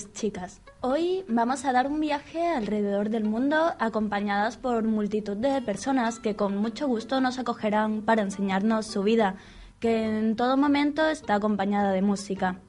Chicas, 0.04 0.61
hoy 0.82 1.24
vamos 1.26 1.64
a 1.64 1.72
dar 1.72 1.87
un 1.87 2.00
viaje 2.00 2.46
alrededor 2.46 3.09
del 3.09 3.24
mundo 3.24 3.72
acompañadas 3.78 4.59
por 4.59 4.85
multitud 4.85 5.38
de 5.38 5.62
personas 5.62 6.18
que 6.18 6.37
con 6.37 6.59
mucho 6.59 6.87
gusto 6.87 7.22
nos 7.22 7.38
acogerán 7.38 8.02
para 8.02 8.20
enseñarnos 8.20 8.87
su 8.87 9.02
vida, 9.02 9.37
que 9.80 10.04
en 10.04 10.37
todo 10.37 10.59
momento 10.59 11.06
está 11.09 11.37
acompañada 11.37 11.92
de 11.92 12.02
música. 12.02 12.61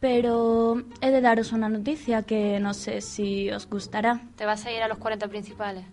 Pero 0.00 0.82
he 1.00 1.10
de 1.10 1.22
daros 1.22 1.52
una 1.52 1.70
noticia 1.70 2.24
que 2.24 2.60
no 2.60 2.74
sé 2.74 3.00
si 3.00 3.50
os 3.50 3.66
gustará. 3.66 4.20
¿Te 4.36 4.44
vas 4.44 4.66
a 4.66 4.72
ir 4.72 4.82
a 4.82 4.88
los 4.88 4.98
40 4.98 5.28
principales? 5.28 5.86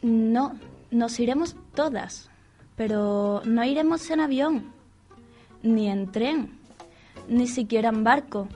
No, 0.00 0.58
nos 0.90 1.20
iremos 1.20 1.56
todas, 1.74 2.30
pero 2.74 3.42
no 3.44 3.64
iremos 3.64 4.08
en 4.10 4.20
avión, 4.20 4.72
ni 5.62 5.90
en 5.90 6.10
tren, 6.10 6.58
ni 7.28 7.46
siquiera 7.48 7.90
en 7.90 8.02
barco. 8.02 8.48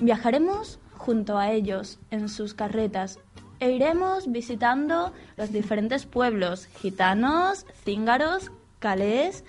Viajaremos 0.00 0.78
junto 0.96 1.38
a 1.38 1.50
ellos 1.50 1.98
en 2.10 2.28
sus 2.28 2.54
carretas 2.54 3.18
e 3.60 3.70
iremos 3.70 4.30
visitando 4.30 5.12
los 5.36 5.52
diferentes 5.52 6.06
pueblos 6.06 6.66
gitanos, 6.80 7.66
cíngaros, 7.84 8.50
calés 8.80 9.44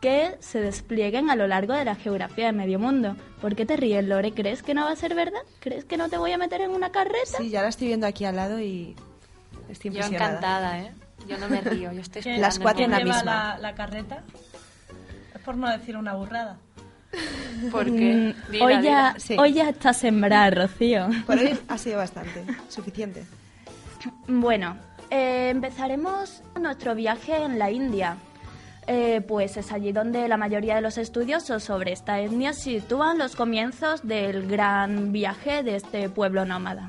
que 0.00 0.36
se 0.40 0.60
desplieguen 0.60 1.30
a 1.30 1.36
lo 1.36 1.46
largo 1.48 1.72
de 1.72 1.84
la 1.84 1.94
geografía 1.94 2.46
de 2.46 2.52
medio 2.52 2.78
mundo. 2.78 3.16
¿Por 3.40 3.56
qué 3.56 3.64
te 3.64 3.76
ríes, 3.76 4.04
Lore? 4.04 4.32
¿Crees 4.32 4.62
que 4.62 4.74
no 4.74 4.84
va 4.84 4.90
a 4.90 4.96
ser 4.96 5.14
verdad? 5.14 5.40
¿Crees 5.60 5.84
que 5.86 5.96
no 5.96 6.08
te 6.10 6.18
voy 6.18 6.32
a 6.32 6.38
meter 6.38 6.60
en 6.60 6.70
una 6.70 6.92
carreta? 6.92 7.38
Sí, 7.38 7.48
ya 7.50 7.62
la 7.62 7.68
estoy 7.68 7.88
viendo 7.88 8.06
aquí 8.06 8.24
al 8.26 8.36
lado 8.36 8.60
y 8.60 8.94
estoy 9.70 9.90
Yo 9.90 9.96
impresionada. 9.96 10.28
encantada, 10.30 10.78
¿eh? 10.80 10.92
Yo 11.26 11.38
no 11.38 11.48
me 11.48 11.60
río, 11.62 11.90
yo 11.92 12.00
estoy 12.02 12.22
¿Quién- 12.22 12.34
esperando. 12.34 12.40
Las 12.42 12.58
cuatro 12.58 12.84
en 12.84 12.90
la 12.90 13.00
misma. 13.00 13.24
La, 13.24 13.58
la 13.58 13.74
carreta? 13.74 14.22
Es 15.34 15.40
por 15.40 15.56
no 15.56 15.68
decir 15.70 15.96
una 15.96 16.14
burrada. 16.14 16.58
¿Por 17.70 17.84
qué? 17.86 18.34
Mm, 18.36 18.50
Dila, 18.50 18.64
hoy, 18.64 18.72
ya, 18.74 18.80
dila. 18.80 19.14
Sí. 19.18 19.36
hoy 19.38 19.52
ya 19.52 19.68
está 19.68 19.92
sembrada, 19.92 20.50
Rocío. 20.50 21.08
Por 21.26 21.38
hoy 21.38 21.58
ha 21.68 21.78
sido 21.78 21.98
bastante, 21.98 22.44
suficiente. 22.68 23.24
Bueno, 24.28 24.76
eh, 25.10 25.48
empezaremos 25.50 26.42
nuestro 26.60 26.94
viaje 26.94 27.36
en 27.36 27.58
la 27.58 27.70
India. 27.70 28.16
Eh, 28.88 29.20
pues 29.26 29.56
es 29.56 29.72
allí 29.72 29.90
donde 29.90 30.28
la 30.28 30.36
mayoría 30.36 30.76
de 30.76 30.80
los 30.80 30.96
estudiosos 30.96 31.64
sobre 31.64 31.90
esta 31.90 32.20
etnia 32.20 32.52
sitúan 32.52 33.18
los 33.18 33.34
comienzos 33.34 34.06
del 34.06 34.46
gran 34.46 35.10
viaje 35.10 35.64
de 35.64 35.74
este 35.74 36.08
pueblo 36.08 36.44
nómada. 36.44 36.88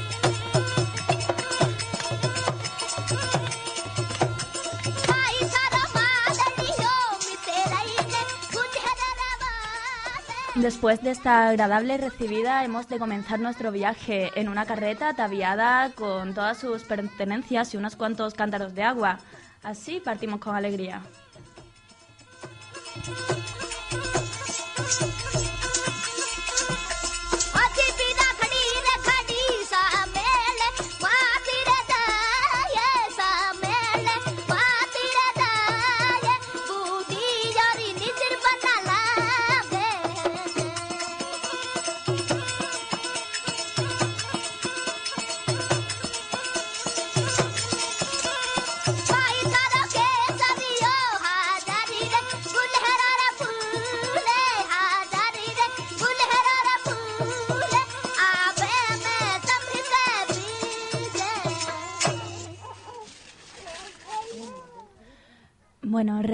Después 10.55 11.01
de 11.01 11.11
esta 11.11 11.47
agradable 11.47 11.97
recibida, 11.97 12.65
hemos 12.65 12.89
de 12.89 12.99
comenzar 12.99 13.39
nuestro 13.39 13.71
viaje 13.71 14.31
en 14.35 14.49
una 14.49 14.65
carreta 14.65 15.07
ataviada 15.07 15.91
con 15.95 16.33
todas 16.33 16.57
sus 16.57 16.83
pertenencias 16.83 17.73
y 17.73 17.77
unos 17.77 17.95
cuantos 17.95 18.33
cántaros 18.33 18.75
de 18.75 18.83
agua. 18.83 19.19
Así 19.63 20.01
partimos 20.01 20.41
con 20.41 20.53
alegría. 20.53 21.03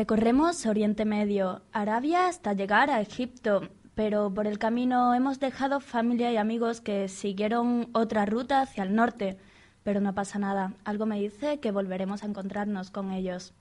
Recorremos 0.07 0.65
Oriente 0.65 1.03
Medio, 1.03 1.63
Arabia 1.73 2.29
hasta 2.29 2.53
llegar 2.53 2.89
a 2.89 3.01
Egipto, 3.01 3.67
pero 3.93 4.33
por 4.33 4.47
el 4.47 4.57
camino 4.57 5.13
hemos 5.13 5.41
dejado 5.41 5.81
familia 5.81 6.31
y 6.31 6.37
amigos 6.37 6.79
que 6.79 7.09
siguieron 7.09 7.89
otra 7.91 8.25
ruta 8.25 8.61
hacia 8.61 8.83
el 8.83 8.95
norte. 8.95 9.37
Pero 9.83 9.99
no 9.99 10.15
pasa 10.15 10.39
nada, 10.39 10.71
algo 10.85 11.05
me 11.05 11.19
dice 11.19 11.59
que 11.59 11.71
volveremos 11.71 12.23
a 12.23 12.27
encontrarnos 12.27 12.89
con 12.89 13.11
ellos. 13.11 13.53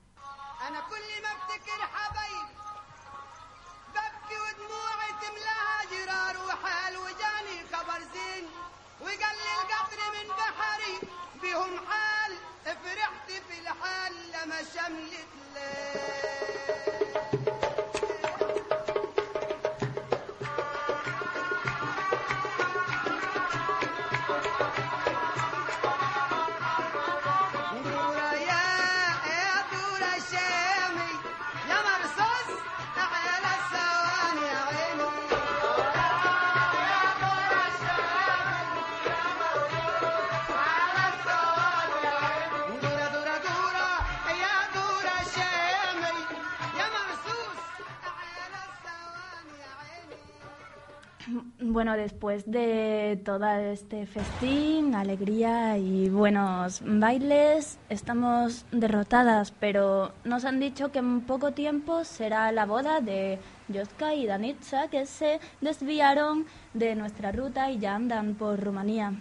Bueno, 51.77 51.95
después 51.95 52.49
de 52.49 53.21
todo 53.23 53.47
este 53.47 54.07
festín, 54.07 54.95
alegría 54.95 55.77
y 55.77 56.09
buenos 56.09 56.81
bailes, 56.83 57.77
estamos 57.89 58.65
derrotadas, 58.71 59.51
pero 59.51 60.11
nos 60.23 60.43
han 60.45 60.59
dicho 60.59 60.91
que 60.91 60.97
en 60.97 61.21
poco 61.21 61.51
tiempo 61.51 62.03
será 62.03 62.51
la 62.51 62.65
boda 62.65 62.99
de 62.99 63.37
Joska 63.71 64.15
y 64.15 64.25
Danitza, 64.25 64.87
que 64.87 65.05
se 65.05 65.39
desviaron 65.61 66.47
de 66.73 66.95
nuestra 66.95 67.31
ruta 67.31 67.69
y 67.69 67.77
ya 67.77 67.93
andan 67.93 68.33
por 68.33 68.59
Rumanía. 68.59 69.13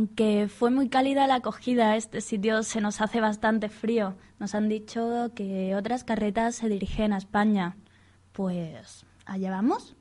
Aunque 0.00 0.48
fue 0.48 0.70
muy 0.70 0.88
cálida 0.88 1.26
la 1.26 1.34
acogida, 1.34 1.94
este 1.94 2.22
sitio 2.22 2.62
se 2.62 2.80
nos 2.80 3.02
hace 3.02 3.20
bastante 3.20 3.68
frío. 3.68 4.16
Nos 4.38 4.54
han 4.54 4.70
dicho 4.70 5.30
que 5.34 5.76
otras 5.76 6.04
carretas 6.04 6.54
se 6.54 6.70
dirigen 6.70 7.12
a 7.12 7.18
España. 7.18 7.76
Pues, 8.32 9.04
¿allá 9.26 9.50
vamos? 9.50 9.94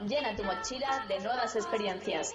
Llena 0.00 0.34
tu 0.36 0.42
mochila 0.42 1.04
de 1.08 1.20
nuevas 1.20 1.54
experiencias. 1.56 2.34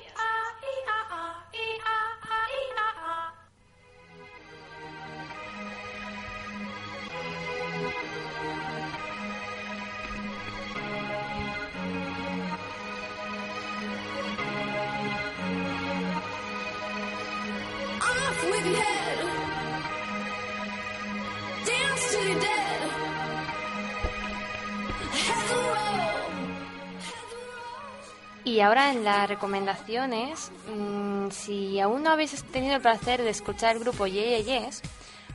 Y 28.60 28.62
ahora 28.62 28.92
en 28.92 29.06
las 29.06 29.30
recomendaciones, 29.30 30.52
mm, 30.68 31.30
si 31.30 31.80
aún 31.80 32.04
no 32.04 32.10
habéis 32.10 32.44
tenido 32.44 32.76
el 32.76 32.82
placer 32.82 33.22
de 33.22 33.30
escuchar 33.30 33.78
el 33.78 33.82
grupo 33.82 34.06
Ye 34.06 34.44
Ye 34.44 34.44
Yes, 34.44 34.82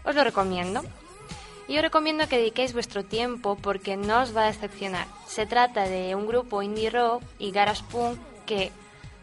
os 0.05 0.15
lo 0.15 0.25
recomiendo. 0.25 0.83
Y 1.67 1.79
os 1.79 1.83
recomiendo 1.83 2.29
que 2.29 2.37
dediquéis 2.37 2.75
vuestro 2.75 3.03
tiempo 3.03 3.57
porque 3.57 3.97
no 3.97 4.21
os 4.21 4.37
va 4.37 4.43
a 4.43 4.49
decepcionar. 4.49 5.07
Se 5.27 5.47
trata 5.47 5.85
de 5.89 6.15
un 6.15 6.27
grupo 6.27 6.61
indie 6.61 6.91
rock 6.91 7.23
y 7.39 7.51
garage 7.51 7.83
punk 7.91 8.19
que 8.45 8.73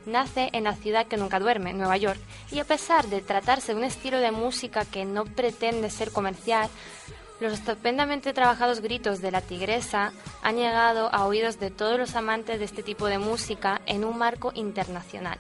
nace 0.08 0.50
en 0.54 0.64
la 0.64 0.74
ciudad 0.74 1.06
que 1.06 1.18
nunca 1.18 1.40
duerme, 1.40 1.74
Nueva 1.74 1.98
York. 1.98 2.20
Y 2.50 2.58
a 2.58 2.66
pesar 2.66 3.06
de 3.06 3.22
tratarse 3.22 3.74
de 3.74 3.78
un 3.78 3.86
estilo 3.86 4.18
de 4.18 4.32
música 4.32 4.84
que 4.84 5.06
no 5.06 5.26
pretende 5.26 5.92
ser 5.92 6.12
comercial, 6.12 6.72
los 7.42 7.54
estupendamente 7.54 8.34
trabajados 8.34 8.82
gritos 8.82 9.20
de 9.20 9.32
la 9.32 9.42
tigresa 9.42 10.14
han 10.44 10.56
llegado 10.56 11.14
a 11.14 11.26
oídos 11.26 11.60
de 11.60 11.72
todos 11.72 11.98
los 11.98 12.16
amantes 12.16 12.60
de 12.60 12.66
este 12.66 12.84
tipo 12.84 13.08
de 13.08 13.18
música 13.18 13.82
en 13.88 14.06
un 14.06 14.18
marco 14.18 14.52
internacional. 14.54 15.40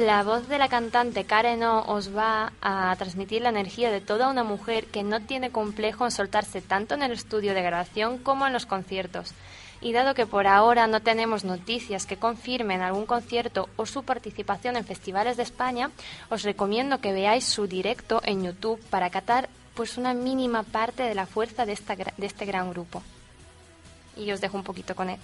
La 0.00 0.22
voz 0.22 0.48
de 0.48 0.56
la 0.56 0.70
cantante 0.70 1.24
Karen 1.24 1.62
O 1.62 1.84
os 1.92 2.16
va 2.16 2.54
a 2.62 2.96
transmitir 2.96 3.42
la 3.42 3.50
energía 3.50 3.90
de 3.90 4.00
toda 4.00 4.30
una 4.30 4.42
mujer 4.42 4.86
que 4.86 5.02
no 5.02 5.20
tiene 5.20 5.50
complejo 5.50 6.06
en 6.06 6.10
soltarse 6.10 6.62
tanto 6.62 6.94
en 6.94 7.02
el 7.02 7.12
estudio 7.12 7.52
de 7.52 7.60
grabación 7.60 8.16
como 8.16 8.46
en 8.46 8.54
los 8.54 8.64
conciertos. 8.64 9.34
Y 9.82 9.92
dado 9.92 10.14
que 10.14 10.24
por 10.24 10.46
ahora 10.46 10.86
no 10.86 11.02
tenemos 11.02 11.44
noticias 11.44 12.06
que 12.06 12.16
confirmen 12.16 12.80
algún 12.80 13.04
concierto 13.04 13.68
o 13.76 13.84
su 13.84 14.02
participación 14.02 14.78
en 14.78 14.86
festivales 14.86 15.36
de 15.36 15.42
España, 15.42 15.90
os 16.30 16.44
recomiendo 16.44 17.02
que 17.02 17.12
veáis 17.12 17.44
su 17.44 17.66
directo 17.66 18.22
en 18.24 18.42
YouTube 18.42 18.80
para 18.88 19.10
catar 19.10 19.50
pues 19.74 19.98
una 19.98 20.14
mínima 20.14 20.62
parte 20.62 21.02
de 21.02 21.14
la 21.14 21.26
fuerza 21.26 21.66
de, 21.66 21.78
de 22.16 22.26
este 22.26 22.46
gran 22.46 22.70
grupo. 22.70 23.02
Y 24.16 24.32
os 24.32 24.40
dejo 24.40 24.56
un 24.56 24.64
poquito 24.64 24.94
con 24.94 25.10
él. 25.10 25.20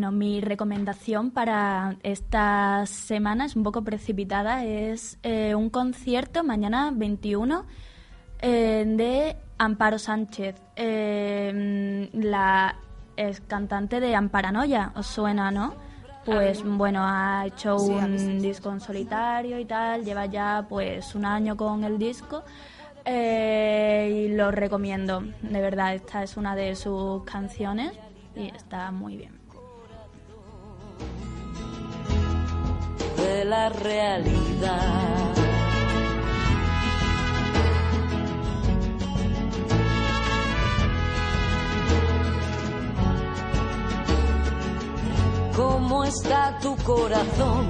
Bueno, 0.00 0.16
mi 0.16 0.40
recomendación 0.40 1.30
para 1.30 1.96
esta 2.02 2.86
semana 2.86 3.44
es 3.44 3.54
un 3.54 3.62
poco 3.62 3.84
precipitada. 3.84 4.64
Es 4.64 5.18
eh, 5.22 5.54
un 5.54 5.68
concierto 5.68 6.42
mañana 6.42 6.90
21 6.90 7.66
eh, 8.40 8.84
de 8.86 9.36
Amparo 9.58 9.98
Sánchez, 9.98 10.56
eh, 10.74 12.08
la 12.14 12.76
ex 13.14 13.42
cantante 13.42 14.00
de 14.00 14.14
Amparanoia. 14.14 14.90
¿Os 14.96 15.06
suena, 15.06 15.50
no? 15.50 15.74
Pues 16.24 16.64
bueno, 16.64 17.02
ha 17.04 17.44
hecho 17.46 17.76
un 17.76 18.40
disco 18.40 18.72
en 18.72 18.80
solitario 18.80 19.58
y 19.58 19.66
tal. 19.66 20.02
Lleva 20.02 20.24
ya 20.24 20.64
pues 20.66 21.14
un 21.14 21.26
año 21.26 21.58
con 21.58 21.84
el 21.84 21.98
disco. 21.98 22.42
eh, 23.04 24.28
y 24.28 24.34
lo 24.34 24.50
recomiendo, 24.50 25.20
de 25.42 25.60
verdad. 25.60 25.94
Esta 25.94 26.22
es 26.22 26.38
una 26.38 26.56
de 26.56 26.74
sus 26.74 27.22
canciones 27.24 27.92
y 28.34 28.46
está 28.46 28.90
muy 28.92 29.18
bien. 29.18 29.39
La 33.44 33.68
realidad. 33.68 35.30
¿Cómo 45.56 46.04
está 46.04 46.58
tu 46.60 46.76
corazón? 46.76 47.68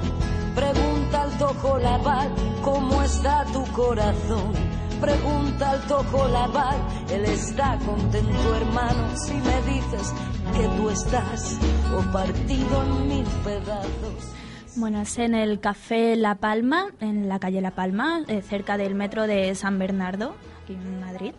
Pregunta 0.55 1.23
al 1.23 1.37
tojo 1.37 1.77
lavar, 1.77 2.29
¿cómo 2.61 3.01
está 3.03 3.45
tu 3.45 3.63
corazón? 3.71 4.53
Pregunta 4.99 5.71
al 5.71 5.81
tojo 5.87 6.27
lavar, 6.27 6.75
él 7.09 7.25
está 7.25 7.77
contento 7.85 8.55
hermano 8.55 9.17
si 9.17 9.33
me 9.33 9.61
dices 9.63 10.13
que 10.55 10.67
tú 10.77 10.89
estás 10.89 11.57
o 11.97 12.11
partido 12.11 12.83
en 12.83 13.07
mil 13.07 13.25
pedazos. 13.43 14.40
Bueno, 14.75 15.01
es 15.01 15.17
en 15.17 15.35
el 15.35 15.59
Café 15.59 16.15
La 16.15 16.35
Palma, 16.35 16.87
en 17.01 17.27
la 17.27 17.39
calle 17.39 17.59
La 17.59 17.71
Palma, 17.71 18.21
eh, 18.27 18.41
cerca 18.41 18.77
del 18.77 18.95
metro 18.95 19.27
de 19.27 19.53
San 19.53 19.77
Bernardo, 19.77 20.33
aquí 20.63 20.73
en 20.73 21.01
Madrid. 21.01 21.33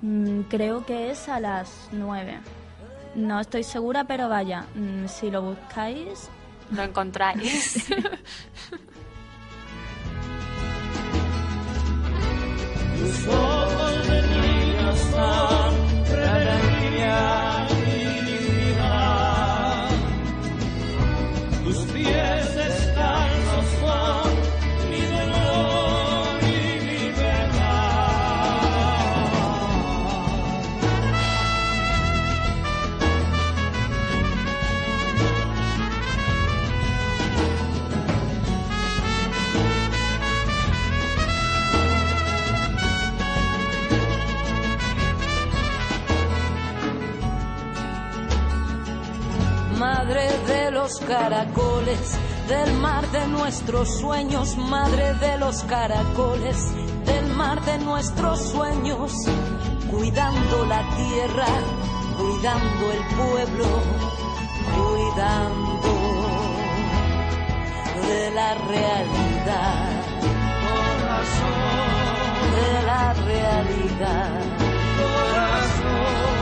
Mm, 0.00 0.40
creo 0.48 0.86
que 0.86 1.10
es 1.10 1.28
a 1.28 1.40
las 1.40 1.88
9. 1.92 2.38
No 3.14 3.38
estoy 3.38 3.64
segura, 3.64 4.04
pero 4.04 4.30
vaya, 4.30 4.64
mm, 4.74 5.08
si 5.08 5.30
lo 5.30 5.42
buscáis... 5.42 6.30
Lo 6.70 6.82
encontráis. 6.82 7.86
Tus 12.98 13.28
ojos 13.28 14.08
de 14.08 14.20
están, 14.94 15.74
pies 22.02 22.61
los 50.92 51.08
caracoles, 51.08 52.18
del 52.48 52.74
mar 52.74 53.10
de 53.12 53.26
nuestros 53.28 53.98
sueños, 53.98 54.56
madre 54.58 55.14
de 55.14 55.38
los 55.38 55.62
caracoles, 55.64 56.56
del 57.06 57.26
mar 57.34 57.64
de 57.64 57.78
nuestros 57.78 58.38
sueños, 58.40 59.12
cuidando 59.90 60.66
la 60.66 60.82
tierra, 60.96 61.46
cuidando 62.18 62.92
el 62.92 63.04
pueblo, 63.16 63.64
cuidando 64.76 65.88
de 68.08 68.30
la 68.32 68.54
realidad, 68.54 70.02
de 72.54 72.82
la 72.82 73.12
realidad, 73.14 74.40
de 74.98 76.41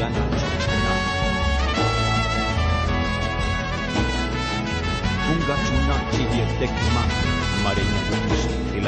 que 0.00 0.06
no 0.06 0.10
chillana 0.10 0.22
chuchuna. 0.38 0.92
Unga 5.32 5.56
chuna 5.66 5.96
chille 6.12 6.46
tekma. 6.58 7.02
Mareña 7.62 8.02
musti 8.28 8.80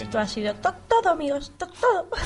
Esto 0.00 0.18
ha 0.18 0.26
sido 0.26 0.54
to- 0.56 0.74
todo, 0.88 1.10
amigos, 1.10 1.52
to- 1.58 1.66
todo. 1.68 2.08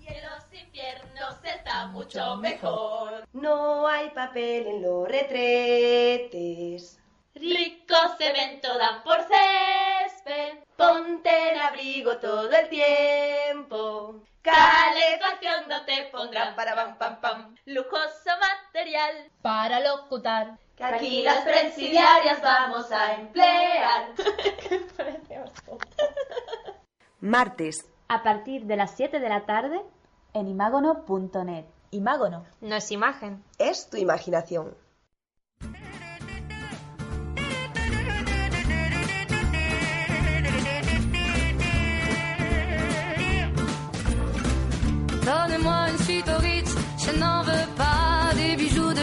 Y 0.00 0.06
en 0.08 0.22
los 0.24 0.52
infiernos 0.52 1.36
está 1.42 1.86
mucho 1.86 2.36
mejor. 2.36 3.24
No 3.32 3.86
hay 3.88 4.10
papel 4.10 4.66
en 4.66 4.82
los 4.82 5.08
retretes. 5.08 6.98
Ricos 7.34 8.16
cemento 8.18 8.76
dan 8.78 9.02
por 9.02 9.18
césped. 9.22 10.58
Ponte 10.76 11.52
el 11.52 11.60
abrigo 11.60 12.18
todo 12.18 12.50
el 12.50 12.68
tiempo. 12.68 14.20
Calefacción 14.42 15.68
no 15.68 15.84
te 15.86 16.04
pondrán 16.12 16.54
para 16.54 16.74
pam 16.74 16.98
pam 16.98 17.20
pam. 17.20 17.54
Lujoso 17.64 18.30
material 18.40 19.30
para 19.40 19.80
locutar. 19.80 20.58
Que 20.76 20.84
aquí 20.84 21.22
las 21.22 21.44
presidiarias 21.44 22.42
vamos 22.42 22.90
a 22.90 23.14
emplear. 23.14 24.08
Martes, 27.20 27.86
a 28.08 28.22
partir 28.22 28.64
de 28.64 28.76
las 28.76 28.96
7 28.96 29.20
de 29.20 29.28
la 29.28 29.46
tarde, 29.46 29.80
en 30.32 30.48
imágono.net. 30.48 31.66
Imágono. 31.92 32.44
No 32.60 32.74
es 32.74 32.90
imagen. 32.90 33.44
Es 33.58 33.88
tu 33.88 33.96
imaginación. 33.96 34.76
Donnez-moi 45.24 45.88
une 45.90 45.98
suite 46.04 46.28
au 46.28 46.38
Ritz, 46.38 46.74
je 46.98 47.18
n'en 47.18 47.42
veux 47.42 47.66
pas 47.76 47.83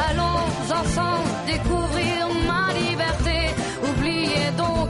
Allons 0.08 0.44
ensemble 0.80 1.30
découvrir 1.48 2.28
ma 2.50 2.74
liberté. 2.74 3.38
Oubliez 3.90 4.52
donc 4.58 4.90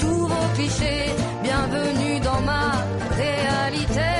tous 0.00 0.26
vos 0.26 0.48
clichés. 0.54 1.06
Bienvenue 1.42 2.20
dans 2.20 2.40
ma 2.40 2.72
réalité. 3.22 4.10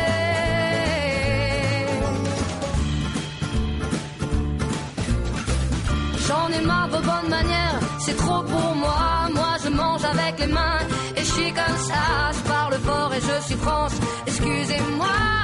J'en 6.27 6.49
ai 6.59 6.65
marre 6.65 6.89
vos 6.89 7.01
bonnes 7.11 7.31
manières, 7.31 7.81
c'est 8.01 8.17
trop 8.17 8.43
pour 8.43 8.75
moi. 8.75 9.29
Moi 9.35 9.53
je 9.63 9.69
mange 9.71 10.05
avec 10.05 10.39
les 10.41 10.53
mains 10.53 10.81
et 11.17 11.21
je 11.21 11.33
suis 11.33 11.53
comme 11.53 11.79
ça. 11.89 12.33
Je 12.33 12.49
parle 12.49 12.75
fort 12.75 13.13
et 13.15 13.21
je 13.21 13.47
suis 13.47 13.57
France, 13.57 13.95
excusez-moi. 14.27 15.44